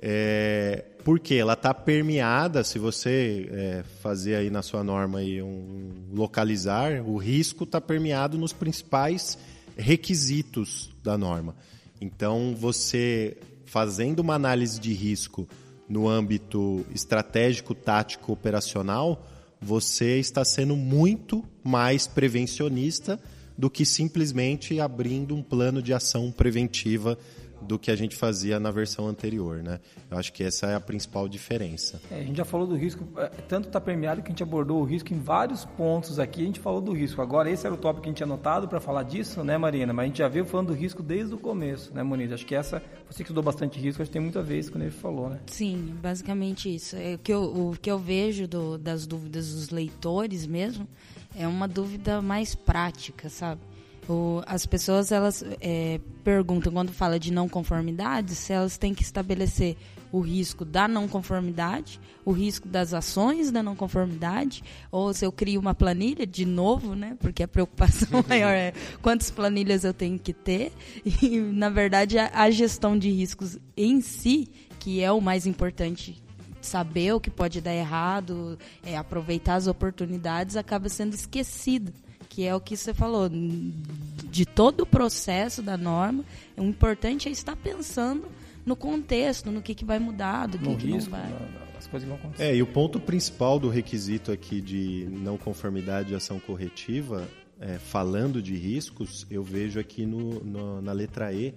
[0.00, 5.90] é, porque ela está permeada, se você é, fazer aí na sua norma aí um
[6.12, 9.36] localizar, o risco está permeado nos principais
[9.76, 11.56] requisitos da norma.
[12.00, 15.48] Então, você fazendo uma análise de risco
[15.88, 19.26] no âmbito estratégico, tático, operacional,
[19.60, 23.18] você está sendo muito mais prevencionista
[23.56, 27.18] do que simplesmente abrindo um plano de ação preventiva
[27.60, 29.80] do que a gente fazia na versão anterior, né?
[30.10, 32.00] Eu acho que essa é a principal diferença.
[32.10, 34.80] É, a gente já falou do risco, é, tanto está permeado que a gente abordou
[34.80, 37.20] o risco em vários pontos aqui, a gente falou do risco.
[37.20, 39.92] Agora, esse era o tópico que a gente tinha anotado para falar disso, né, Marina?
[39.92, 42.32] Mas a gente já veio falando do risco desde o começo, né, Moniz?
[42.32, 44.90] Acho que essa, você que estudou bastante risco, acho que tem muita vez quando ele
[44.90, 45.40] falou, né?
[45.46, 46.96] Sim, basicamente isso.
[46.96, 50.88] É, o, que eu, o que eu vejo do, das dúvidas dos leitores mesmo
[51.36, 53.60] é uma dúvida mais prática, sabe?
[54.08, 59.02] O, as pessoas elas é, perguntam quando fala de não conformidade se elas têm que
[59.02, 59.76] estabelecer
[60.10, 65.30] o risco da não conformidade, o risco das ações da não conformidade, ou se eu
[65.30, 67.18] crio uma planilha de novo, né?
[67.20, 70.72] Porque a preocupação maior é quantas planilhas eu tenho que ter
[71.22, 74.48] e na verdade a, a gestão de riscos em si
[74.78, 76.22] que é o mais importante
[76.62, 81.92] saber o que pode dar errado, é, aproveitar as oportunidades, acaba sendo esquecida
[82.28, 86.24] que é o que você falou, de todo o processo da norma,
[86.56, 88.26] o importante é estar pensando
[88.64, 91.32] no contexto, no que, que vai mudar, do que, no que risco, não vai.
[91.78, 92.44] as coisas vão acontecer.
[92.44, 97.26] É, e o ponto principal do requisito aqui de não conformidade de ação corretiva,
[97.60, 101.54] é, falando de riscos, eu vejo aqui no, no, na letra E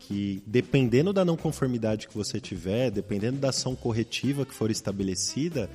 [0.00, 5.70] que dependendo da não conformidade que você tiver, dependendo da ação corretiva que for estabelecida,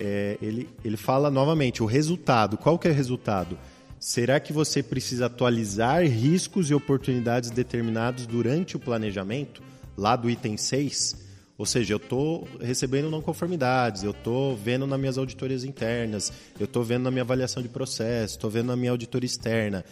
[0.00, 2.56] é, ele, ele fala novamente o resultado.
[2.56, 3.58] Qual que é o resultado?
[3.98, 9.62] Será que você precisa atualizar riscos e oportunidades determinados durante o planejamento,
[9.94, 11.28] lá do item 6?
[11.58, 16.64] Ou seja, eu estou recebendo não conformidades, eu estou vendo nas minhas auditorias internas, eu
[16.64, 19.84] estou vendo na minha avaliação de processo, estou vendo na minha auditoria externa.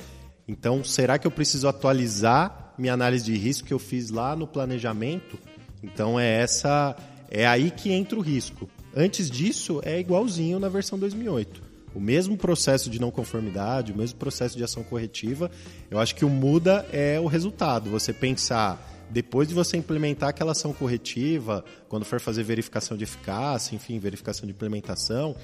[0.48, 4.46] Então, será que eu preciso atualizar minha análise de risco que eu fiz lá no
[4.46, 5.38] planejamento?
[5.82, 6.96] Então, é essa,
[7.30, 8.66] é aí que entra o risco.
[9.00, 11.62] Antes disso, é igualzinho na versão 2008.
[11.94, 15.48] O mesmo processo de não conformidade, o mesmo processo de ação corretiva.
[15.88, 17.90] Eu acho que o muda é o resultado.
[17.90, 23.76] Você pensar, depois de você implementar aquela ação corretiva, quando for fazer verificação de eficácia,
[23.76, 25.36] enfim, verificação de implementação,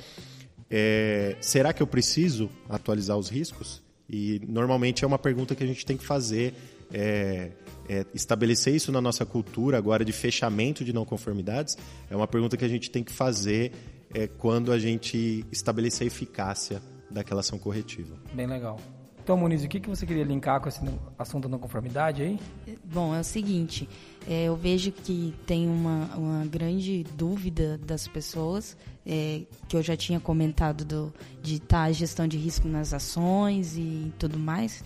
[0.68, 3.80] é, será que eu preciso atualizar os riscos?
[4.10, 6.54] E normalmente é uma pergunta que a gente tem que fazer.
[6.92, 7.50] É,
[7.88, 11.76] é, estabelecer isso na nossa cultura agora de fechamento de não conformidades
[12.10, 13.72] é uma pergunta que a gente tem que fazer
[14.12, 16.80] é, quando a gente estabelecer a eficácia
[17.10, 18.16] daquela ação corretiva.
[18.32, 18.78] Bem legal.
[19.24, 20.80] Então, Muniz, o que, que você queria linkar com esse
[21.18, 22.38] assunto da não conformidade aí?
[22.84, 23.88] Bom, é o seguinte,
[24.28, 28.76] é, eu vejo que tem uma, uma grande dúvida das pessoas,
[29.06, 32.92] é, que eu já tinha comentado do, de estar tá a gestão de risco nas
[32.92, 34.84] ações e tudo mais,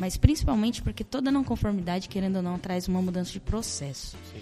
[0.00, 4.16] mas principalmente porque toda não conformidade, querendo ou não, traz uma mudança de processo.
[4.32, 4.40] Sim.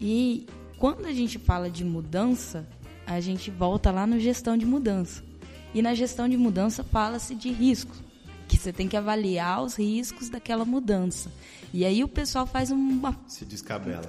[0.00, 0.46] E
[0.78, 2.66] quando a gente fala de mudança,
[3.06, 5.22] a gente volta lá no gestão de mudança.
[5.72, 7.96] E na gestão de mudança fala-se de riscos,
[8.48, 11.30] que você tem que avaliar os riscos daquela mudança.
[11.72, 14.02] E aí o pessoal faz uma se descabela.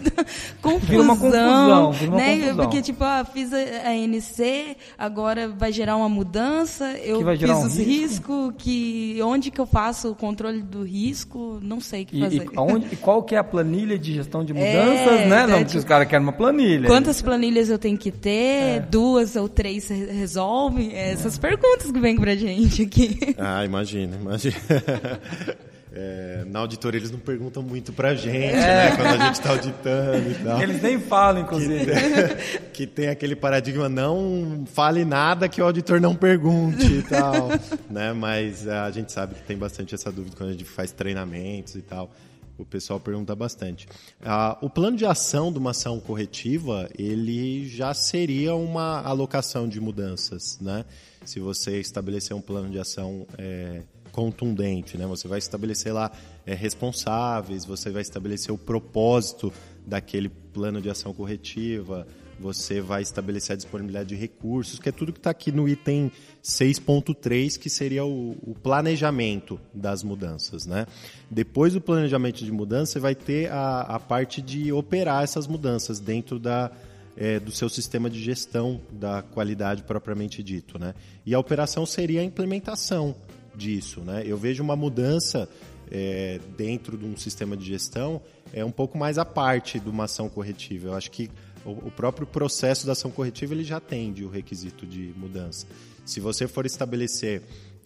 [0.62, 2.36] confusão, vira uma confusão, vira uma né?
[2.36, 2.56] confusão.
[2.58, 7.78] Porque tipo, ah, fiz a, NC, agora vai gerar uma mudança, eu fiz um os
[7.78, 12.18] riscos, risco, que onde que eu faço o controle do risco, não sei o que
[12.18, 12.44] e, fazer.
[12.44, 15.48] E, aonde, e qual que é a planilha de gestão de mudanças, é, né?
[15.48, 16.88] Não, porque os caras querem uma planilha.
[16.88, 18.78] Quantas planilhas eu tenho que ter?
[18.78, 18.80] É.
[18.80, 20.94] Duas ou três resolve?
[20.94, 21.42] Essas é.
[21.42, 23.36] perguntas que vêm pra gente aqui.
[23.38, 24.56] Ah, imagina, imagina.
[26.00, 28.92] É, na auditoria eles não perguntam muito pra gente, é.
[28.92, 28.96] né?
[28.96, 30.62] Quando a gente está auditando e tal.
[30.62, 31.86] Eles nem falam, inclusive.
[31.86, 37.50] Que, que, tem aquele paradigma, não fale nada que o auditor não pergunte e tal.
[37.90, 38.14] né?
[38.14, 41.82] Mas a gente sabe que tem bastante essa dúvida quando a gente faz treinamentos e
[41.82, 42.12] tal.
[42.60, 43.88] O pessoal pergunta bastante.
[44.24, 49.82] Ah, o plano de ação de uma ação corretiva, ele já seria uma alocação de
[49.82, 50.86] mudanças, né?
[51.26, 53.26] Se você estabelecer um plano de ação...
[53.36, 53.82] É,
[54.18, 55.06] contundente, né?
[55.06, 56.12] Você vai estabelecer lá
[56.44, 59.54] é, responsáveis, você vai estabelecer o propósito
[59.86, 62.08] daquele plano de ação corretiva,
[62.40, 66.12] você vai estabelecer a disponibilidade de recursos, que é tudo que está aqui no item
[66.44, 70.66] 6.3, que seria o, o, planejamento das mudanças.
[70.66, 70.88] Né?
[71.30, 76.00] Depois do planejamento de mudança, você vai ter a, a parte de operar essas mudanças
[76.00, 76.72] dentro da,
[77.16, 80.80] é, do seu sistema de gestão da qualidade propriamente dito.
[80.80, 80.96] Né?
[81.24, 83.16] E a operação seria a implementação
[83.58, 84.02] disso.
[84.02, 84.24] Né?
[84.26, 85.50] Eu vejo uma mudança
[85.92, 88.22] é, dentro de um sistema de gestão
[88.54, 90.90] é um pouco mais à parte de uma ação corretiva.
[90.90, 91.30] Eu acho que
[91.66, 95.66] o, o próprio processo da ação corretiva ele já atende o requisito de mudança.
[96.06, 97.42] Se você for estabelecer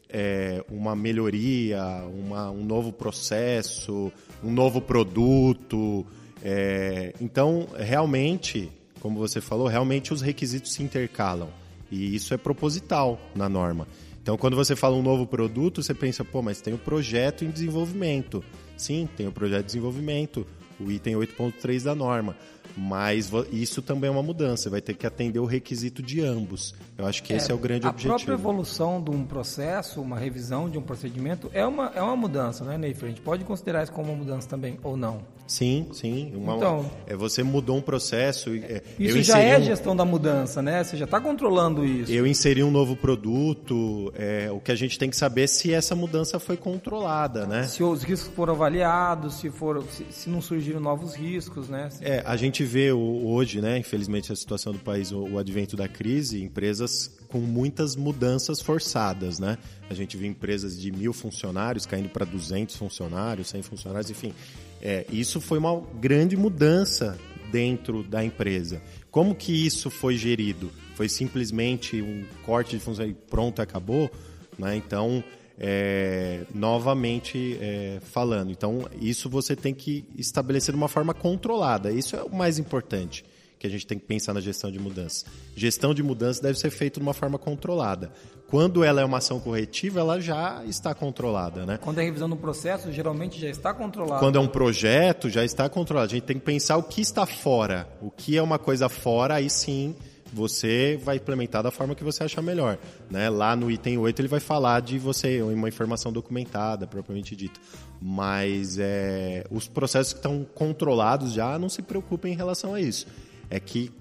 [0.09, 4.11] é, uma melhoria, uma, um novo processo,
[4.43, 6.05] um novo produto,
[6.43, 8.69] é, então realmente,
[8.99, 11.49] como você falou, realmente os requisitos se intercalam
[11.91, 13.87] e isso é proposital na norma.
[14.21, 17.49] Então, quando você fala um novo produto, você pensa, pô, mas tem o projeto em
[17.49, 18.43] desenvolvimento.
[18.77, 20.45] Sim, tem o projeto de desenvolvimento,
[20.79, 22.37] o item 8.3 da norma.
[22.75, 26.73] Mas isso também é uma mudança, vai ter que atender o requisito de ambos.
[26.97, 28.13] Eu acho que é, esse é o grande a objetivo.
[28.13, 32.15] A própria evolução de um processo, uma revisão de um procedimento, é uma, é uma
[32.15, 33.05] mudança, né, Neifer?
[33.05, 35.21] A gente pode considerar isso como uma mudança também, ou não?
[35.51, 36.31] Sim, sim.
[36.33, 38.51] Uma, então, é, você mudou um processo.
[38.55, 40.81] É, isso já é um, gestão da mudança, né?
[40.81, 42.09] Você já está controlando isso.
[42.09, 44.13] Eu inseri um novo produto.
[44.15, 47.63] É, o que a gente tem que saber é se essa mudança foi controlada, né?
[47.63, 51.89] Se os riscos foram avaliados, se, for, se, se não surgiram novos riscos, né?
[51.99, 53.77] É, a gente vê hoje, né?
[53.77, 59.57] Infelizmente, a situação do país, o, advento da crise, empresas com muitas mudanças forçadas, né?
[59.89, 64.33] A gente vê empresas de mil funcionários caindo para 200 funcionários, 100 funcionários, enfim
[64.81, 67.17] é, isso foi uma grande mudança
[67.51, 68.81] dentro da empresa.
[69.11, 70.71] Como que isso foi gerido?
[70.95, 74.09] Foi simplesmente um corte de função e pronto, acabou?
[74.57, 74.75] Né?
[74.75, 75.23] Então,
[75.63, 81.91] é, novamente é, falando, então isso você tem que estabelecer de uma forma controlada.
[81.91, 83.23] Isso é o mais importante
[83.59, 85.23] que a gente tem que pensar na gestão de mudança.
[85.55, 88.11] Gestão de mudança deve ser feita de uma forma controlada.
[88.47, 91.77] Quando ela é uma ação corretiva, ela já está controlada, né?
[91.77, 94.19] Quando é revisão do processo, geralmente já está controlado.
[94.19, 96.07] Quando é um projeto, já está controlado.
[96.07, 97.87] A gente tem que pensar o que está fora.
[98.01, 99.95] O que é uma coisa fora, aí sim
[100.33, 102.77] você vai implementar da forma que você achar melhor.
[103.09, 103.29] Né?
[103.29, 107.59] Lá no item 8 ele vai falar de você, uma informação documentada, propriamente dita.
[108.01, 113.05] Mas é, os processos que estão controlados já, não se preocupem em relação a isso
[113.51, 113.91] é que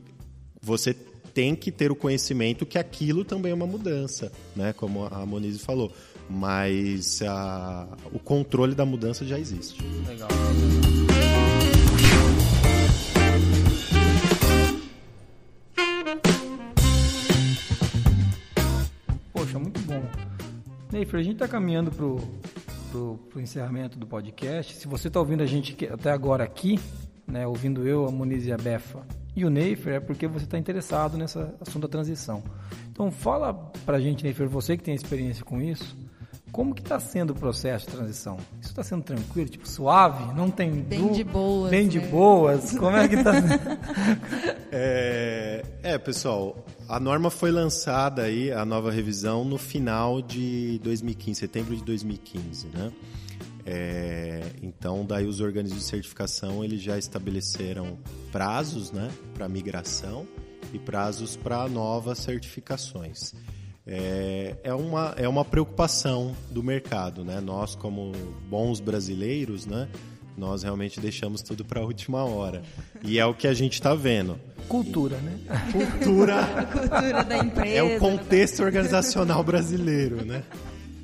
[0.63, 0.95] você
[1.35, 4.73] tem que ter o conhecimento que aquilo também é uma mudança, né?
[4.73, 5.93] Como a Monize falou.
[6.29, 9.83] Mas a, o controle da mudança já existe.
[10.07, 10.29] Legal.
[21.01, 24.77] Neifer, a gente está caminhando para o encerramento do podcast.
[24.77, 26.79] Se você está ouvindo a gente até agora aqui,
[27.27, 29.01] né, ouvindo eu, a Moniz e a Befa,
[29.35, 32.43] e o Neifer é porque você está interessado nessa assunto da transição.
[32.91, 33.55] Então fala
[33.87, 35.97] para a gente, Neifer, você que tem experiência com isso,
[36.53, 38.37] como que está sendo o processo de transição?
[38.61, 40.35] Isso está sendo tranquilo, tipo suave?
[40.35, 41.15] Não tem bem du...
[41.15, 41.89] de boas, bem né?
[41.89, 42.77] de boas.
[42.77, 43.33] Como é que está?
[44.71, 51.39] é, é, pessoal, a norma foi lançada aí a nova revisão no final de 2015,
[51.39, 52.93] setembro de 2015, né?
[53.65, 57.97] É, então, daí os organismos de certificação eles já estabeleceram
[58.33, 60.27] prazos né, para migração
[60.73, 63.35] e prazos para novas certificações.
[63.87, 67.25] É, é, uma, é uma preocupação do mercado.
[67.25, 67.41] Né?
[67.41, 68.11] Nós, como
[68.49, 69.89] bons brasileiros, né,
[70.37, 72.63] nós realmente deixamos tudo para a última hora.
[73.03, 74.39] E é o que a gente está vendo.
[74.69, 75.39] Cultura, né?
[75.73, 76.45] Cultura.
[76.73, 77.77] cultura da empresa.
[77.77, 80.43] É o contexto organizacional brasileiro, né?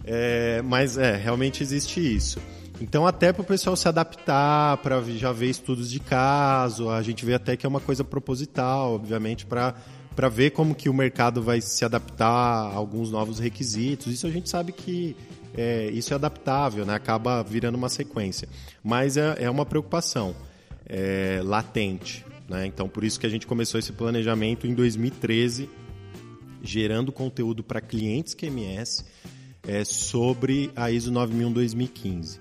[0.05, 2.39] É, mas é, realmente existe isso.
[2.81, 7.25] Então, até para o pessoal se adaptar, para já ver estudos de caso, a gente
[7.25, 9.75] vê até que é uma coisa proposital, obviamente, para
[10.17, 14.07] para ver como que o mercado vai se adaptar a alguns novos requisitos.
[14.07, 15.15] Isso a gente sabe que
[15.55, 16.95] é, isso é adaptável, né?
[16.95, 18.49] acaba virando uma sequência.
[18.83, 20.35] Mas é, é uma preocupação
[20.87, 22.25] é, latente.
[22.49, 22.67] Né?
[22.67, 25.69] Então, por isso que a gente começou esse planejamento em 2013,
[26.63, 29.05] gerando conteúdo para clientes QMS
[29.67, 32.39] é, sobre a ISO 9001-2015,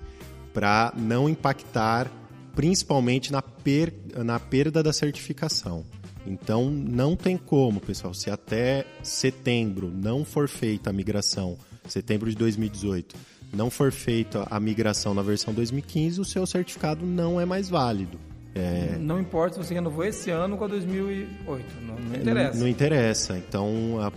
[0.52, 2.10] para não impactar
[2.54, 3.92] principalmente na, per,
[4.24, 5.84] na perda da certificação.
[6.26, 11.56] Então, não tem como, pessoal, se até setembro não for feita a migração,
[11.88, 13.16] setembro de 2018,
[13.52, 18.18] não for feita a migração na versão 2015, o seu certificado não é mais válido.
[18.54, 18.96] É...
[18.98, 22.52] Não importa se você renovou esse ano com a 2008, não, não interessa.
[22.54, 23.66] Não, não, interessa, então,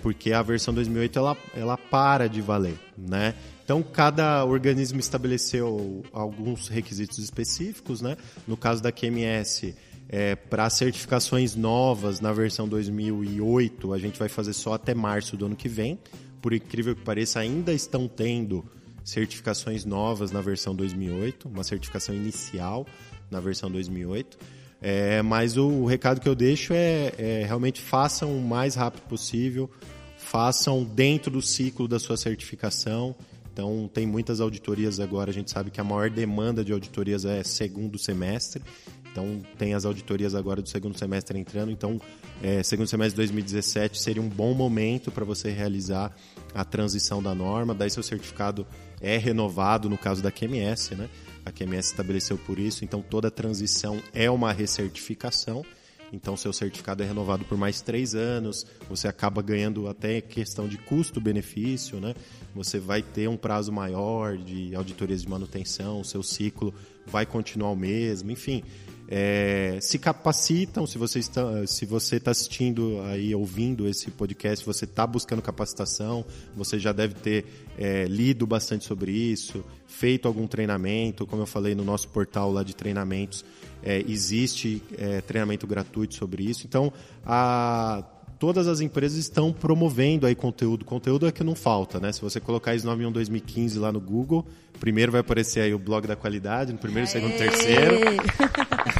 [0.01, 3.35] porque a versão 2008 ela, ela para de valer, né?
[3.65, 8.15] Então, cada organismo estabeleceu alguns requisitos específicos, né?
[8.47, 9.75] No caso da QMS,
[10.07, 15.45] é, para certificações novas na versão 2008, a gente vai fazer só até março do
[15.45, 15.99] ano que vem.
[16.41, 18.65] Por incrível que pareça, ainda estão tendo
[19.03, 22.85] certificações novas na versão 2008, uma certificação inicial
[23.29, 24.37] na versão 2008.
[24.81, 29.01] É, mas o, o, recado que eu deixo é, é, realmente façam o mais rápido
[29.03, 29.69] possível,
[30.17, 33.15] façam dentro do ciclo da sua certificação
[33.51, 35.31] Então, tem muitas auditorias agora.
[35.31, 38.63] A gente sabe que a maior demanda de auditorias é segundo semestre.
[39.11, 41.71] Então, tem as auditorias agora do segundo semestre entrando.
[41.71, 41.99] Então,
[42.41, 46.15] é, segundo semestre de 2017 seria um bom momento para você realizar
[46.53, 47.73] a transição da norma.
[47.73, 48.65] Daí, seu certificado
[49.01, 51.09] é renovado, no caso da QMS, né?
[51.45, 52.85] A QMS estabeleceu por isso.
[52.85, 55.65] Então, toda transição é uma recertificação.
[56.11, 58.65] Então, seu certificado é renovado por mais três anos.
[58.89, 62.15] Você acaba ganhando até questão de custo-benefício, né?
[62.55, 66.73] Você vai ter um prazo maior de auditorias de manutenção, o seu ciclo
[67.05, 68.63] vai continuar o mesmo, enfim.
[69.11, 74.85] É, se capacitam, se você está, se você está assistindo aí, ouvindo esse podcast, você
[74.85, 76.23] está buscando capacitação,
[76.55, 77.45] você já deve ter
[77.75, 82.61] é, lido bastante sobre isso, feito algum treinamento, como eu falei no nosso portal lá
[82.61, 83.43] de treinamentos,
[83.81, 86.67] é, existe é, treinamento gratuito sobre isso.
[86.67, 86.93] Então,
[87.25, 88.03] a,
[88.37, 90.85] todas as empresas estão promovendo aí conteúdo.
[90.85, 92.11] Conteúdo é que não falta, né?
[92.11, 94.45] Se você colocar ISO 91 2015 lá no Google,
[94.79, 97.97] primeiro vai aparecer aí o blog da qualidade, no primeiro, segundo, terceiro.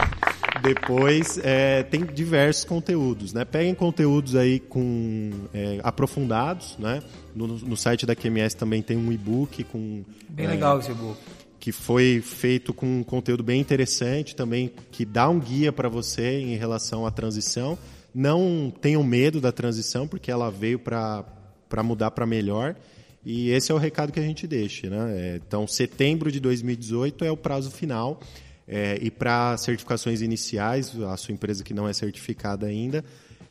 [0.73, 3.43] Depois é, tem diversos conteúdos, né?
[3.43, 7.01] Peguem conteúdos aí com é, aprofundados, né?
[7.35, 11.19] No, no, site da QMS também tem um e-book com bem é, legal esse e-book
[11.59, 16.39] que foi feito com um conteúdo bem interessante também que dá um guia para você
[16.39, 17.77] em relação à transição.
[18.15, 21.25] Não tenham medo da transição porque ela veio para
[21.67, 22.75] para mudar para melhor.
[23.23, 24.89] E esse é o recado que a gente deixa.
[24.89, 25.15] Né?
[25.17, 28.19] É, então, setembro de 2018 é o prazo final.
[28.71, 33.03] É, e para certificações iniciais, a sua empresa que não é certificada ainda,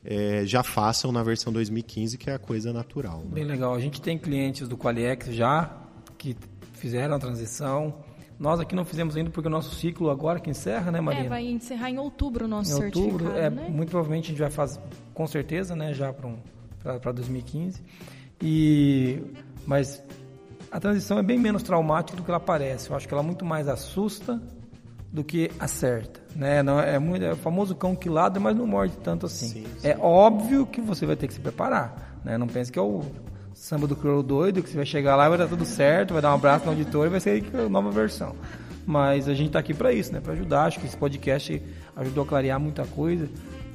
[0.04, 3.18] é, já façam na versão 2015, que é a coisa natural.
[3.18, 3.30] Né?
[3.32, 3.74] Bem legal.
[3.74, 5.76] A gente tem clientes do Qualiex já
[6.16, 6.36] que
[6.74, 7.96] fizeram a transição.
[8.38, 11.26] Nós aqui não fizemos ainda porque o nosso ciclo agora que encerra, né, Marina?
[11.26, 13.68] É, vai encerrar em outubro o nosso em outubro, certificado, é, né?
[13.68, 14.80] Muito provavelmente a gente vai fazer,
[15.12, 16.38] com certeza, né, já para um,
[17.12, 17.82] 2015.
[18.40, 19.20] E,
[19.66, 20.00] mas
[20.70, 22.90] a transição é bem menos traumática do que ela parece.
[22.90, 24.40] Eu acho que ela muito mais assusta
[25.12, 26.62] do que acerta, né?
[26.62, 29.48] Não é muito é o famoso cão que ladra, mas não morde tanto assim.
[29.48, 29.88] Sim, sim.
[29.88, 32.36] É óbvio que você vai ter que se preparar, né?
[32.36, 33.02] Não pense que é o
[33.54, 36.30] samba do Crow doido, que você vai chegar lá, vai dar tudo certo, vai dar
[36.30, 38.36] um abraço no auditor e vai ser a nova versão.
[38.86, 40.20] Mas a gente está aqui para isso, né?
[40.20, 40.64] Para ajudar.
[40.64, 41.62] Acho que esse podcast
[41.96, 43.28] ajudou a clarear muita coisa.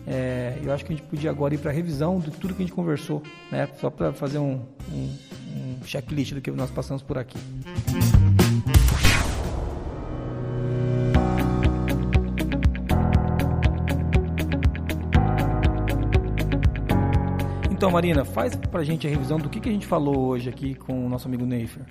[0.08, 2.64] É, eu acho que a gente podia agora ir para a revisão de tudo que
[2.64, 3.22] a gente conversou,
[3.52, 3.68] né?
[3.80, 4.62] Só para fazer um,
[4.92, 5.18] um,
[5.56, 7.38] um checklist do que nós passamos por aqui.
[17.84, 20.74] Então, Marina, faz pra gente a revisão do que, que a gente falou hoje aqui
[20.74, 21.86] com o nosso amigo Neifer.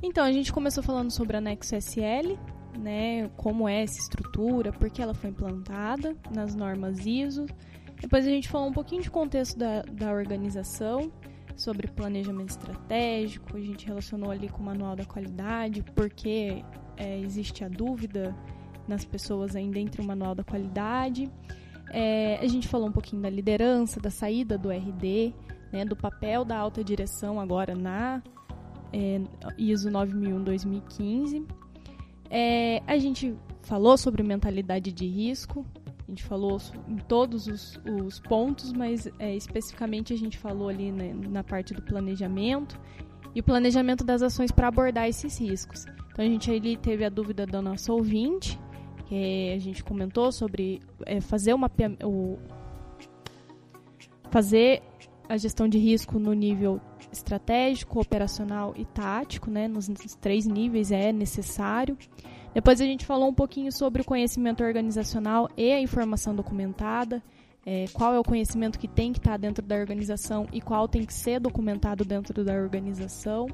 [0.00, 2.38] Então, a gente começou falando sobre a Nexo SL,
[2.78, 7.46] né, como é essa estrutura, por que ela foi implantada nas normas ISO.
[8.00, 11.10] Depois a gente falou um pouquinho de contexto da, da organização,
[11.56, 16.62] sobre planejamento estratégico, a gente relacionou ali com o manual da qualidade, porque
[16.96, 18.32] é, existe a dúvida
[18.86, 21.28] nas pessoas ainda entre o manual da qualidade.
[21.90, 25.34] É, a gente falou um pouquinho da liderança, da saída do RD,
[25.72, 28.22] né, do papel da alta direção agora na
[28.92, 29.20] é,
[29.56, 31.46] ISO 9001-2015.
[32.30, 35.64] É, a gente falou sobre mentalidade de risco,
[36.06, 36.58] a gente falou
[36.88, 41.74] em todos os, os pontos, mas é, especificamente a gente falou ali né, na parte
[41.74, 42.78] do planejamento
[43.34, 45.84] e o planejamento das ações para abordar esses riscos.
[46.10, 48.58] Então a gente ali teve a dúvida da nossa ouvinte,
[49.08, 51.70] que a gente comentou sobre é, fazer uma
[52.04, 52.38] o,
[54.30, 54.82] fazer
[55.28, 56.80] a gestão de risco no nível
[57.10, 59.66] estratégico, operacional e tático, né?
[59.66, 61.96] Nos, nos três níveis é necessário.
[62.52, 67.22] Depois a gente falou um pouquinho sobre o conhecimento organizacional e a informação documentada.
[67.64, 71.04] É, qual é o conhecimento que tem que estar dentro da organização e qual tem
[71.04, 73.46] que ser documentado dentro da organização.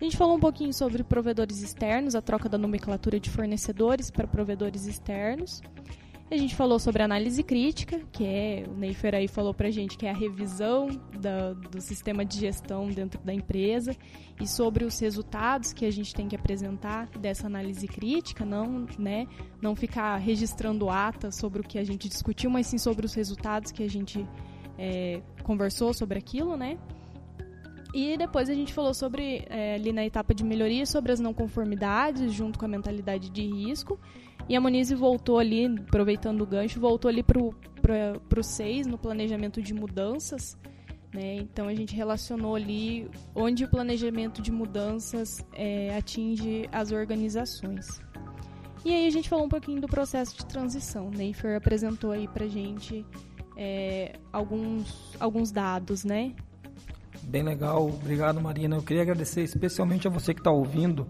[0.00, 4.28] A gente falou um pouquinho sobre provedores externos, a troca da nomenclatura de fornecedores para
[4.28, 5.60] provedores externos.
[6.30, 10.06] A gente falou sobre análise crítica, que é, o Neifer aí falou pra gente que
[10.06, 10.88] é a revisão
[11.18, 13.96] da, do sistema de gestão dentro da empresa
[14.38, 19.26] e sobre os resultados que a gente tem que apresentar dessa análise crítica, não, né,
[19.60, 23.72] não ficar registrando ata sobre o que a gente discutiu, mas sim sobre os resultados
[23.72, 24.24] que a gente
[24.78, 26.78] é, conversou sobre aquilo, né?
[27.92, 31.32] E depois a gente falou sobre, é, ali na etapa de melhoria, sobre as não
[31.32, 33.98] conformidades, junto com a mentalidade de risco.
[34.48, 39.60] E a Monize voltou ali, aproveitando o gancho, voltou ali para o 6, no planejamento
[39.62, 40.56] de mudanças.
[41.12, 41.36] Né?
[41.36, 48.00] Então a gente relacionou ali onde o planejamento de mudanças é, atinge as organizações.
[48.84, 51.10] E aí a gente falou um pouquinho do processo de transição.
[51.10, 53.04] Neifer apresentou aí pra gente
[53.56, 56.34] é, alguns, alguns dados, né?
[57.22, 58.76] Bem legal, obrigado Marina.
[58.76, 61.06] Eu queria agradecer especialmente a você que está ouvindo.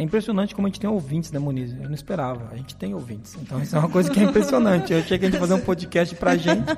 [0.00, 1.72] É impressionante como a gente tem ouvintes, né, Moniz?
[1.72, 2.50] Eu não esperava.
[2.52, 3.36] A gente tem ouvintes.
[3.42, 4.92] Então, isso é uma coisa que é impressionante.
[4.92, 6.68] Eu achei que a gente fazer um podcast pra gente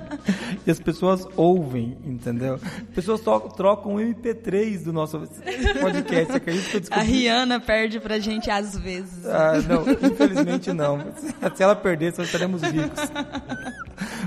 [0.67, 2.55] e as pessoas ouvem, entendeu?
[2.55, 5.21] As pessoas trocam o MP3 do nosso
[5.83, 6.33] podcast.
[6.33, 6.99] Acredito que eu descobri...
[6.99, 9.27] A Rihanna perde pra gente às vezes.
[9.27, 10.99] Ah, não, infelizmente não.
[11.55, 13.01] Se ela perder, só estaremos ricos.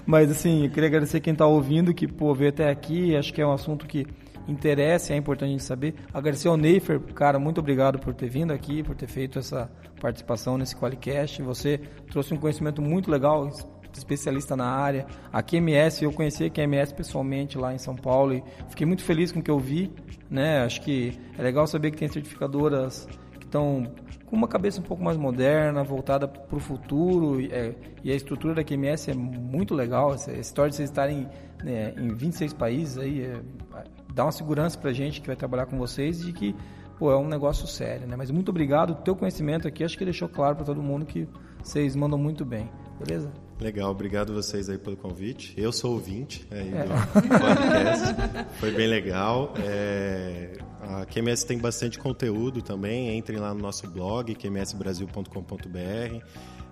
[0.06, 3.16] Mas, assim, eu queria agradecer quem está ouvindo, que, pô, veio até aqui.
[3.16, 4.06] Acho que é um assunto que
[4.48, 5.96] interessa, é importante a gente saber.
[6.14, 10.58] Agradecer ao Neifer, cara, muito obrigado por ter vindo aqui, por ter feito essa participação
[10.58, 11.42] nesse Qualicast.
[11.42, 11.80] Você
[12.10, 13.50] trouxe um conhecimento muito legal,
[13.98, 15.06] especialista na área.
[15.32, 19.32] A QMS, eu conheci a QMS pessoalmente lá em São Paulo e fiquei muito feliz
[19.32, 19.92] com o que eu vi.
[20.30, 20.64] Né?
[20.64, 23.08] Acho que é legal saber que tem certificadoras
[23.40, 23.92] que estão
[24.26, 27.40] com uma cabeça um pouco mais moderna, voltada para o futuro.
[27.40, 30.14] E, é, e, a estrutura da QMS é muito legal.
[30.14, 31.30] Essa história de vocês estarem
[31.64, 33.40] né, em 26 países aí é,
[34.14, 36.56] dá uma segurança para a gente que vai trabalhar com vocês de que
[36.98, 38.16] pô, é um negócio sério, né?
[38.16, 41.28] Mas muito obrigado, o teu conhecimento aqui, acho que deixou claro para todo mundo que
[41.64, 42.70] vocês mandam muito bem,
[43.00, 43.32] beleza?
[43.60, 45.54] Legal, obrigado vocês aí pelo convite.
[45.56, 46.84] Eu sou ouvinte aí é.
[46.84, 46.90] do
[47.40, 48.14] podcast,
[48.60, 49.54] foi bem legal.
[49.58, 56.26] É, a QMS tem bastante conteúdo também, entrem lá no nosso blog, qmsbrasil.com.br.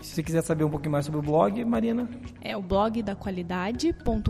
[0.00, 2.08] se você quiser saber um pouquinho mais sobre o blog, Marina.
[2.40, 4.22] É o blog da qualidade.com.br.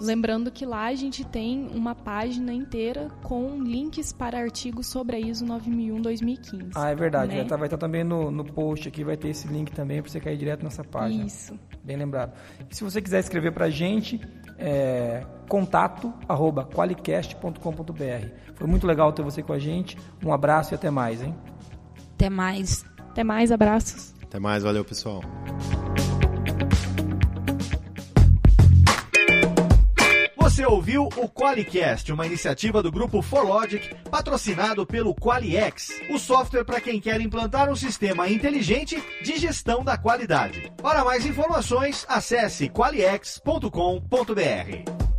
[0.00, 5.20] Lembrando que lá a gente tem uma página inteira com links para artigos sobre a
[5.20, 6.72] ISO 9001-2015.
[6.74, 7.28] Ah, é verdade.
[7.28, 7.34] Né?
[7.36, 10.10] Vai, estar, vai estar também no, no post aqui, vai ter esse link também para
[10.10, 11.24] você cair direto nessa página.
[11.24, 11.58] Isso.
[11.82, 12.32] Bem lembrado.
[12.70, 14.20] E se você quiser escrever para a gente,
[14.58, 18.28] é, contato arroba qualicast.com.br.
[18.54, 19.96] Foi muito legal ter você com a gente.
[20.24, 21.34] Um abraço e até mais, hein?
[22.14, 22.84] Até mais.
[23.10, 24.15] Até mais, abraços.
[24.26, 25.22] Até mais, valeu pessoal.
[30.36, 36.80] Você ouviu o Qualicast, uma iniciativa do grupo ForLogic, patrocinado pelo Qualiex, o software para
[36.80, 40.72] quem quer implantar um sistema inteligente de gestão da qualidade.
[40.80, 45.15] Para mais informações, acesse qualiex.com.br.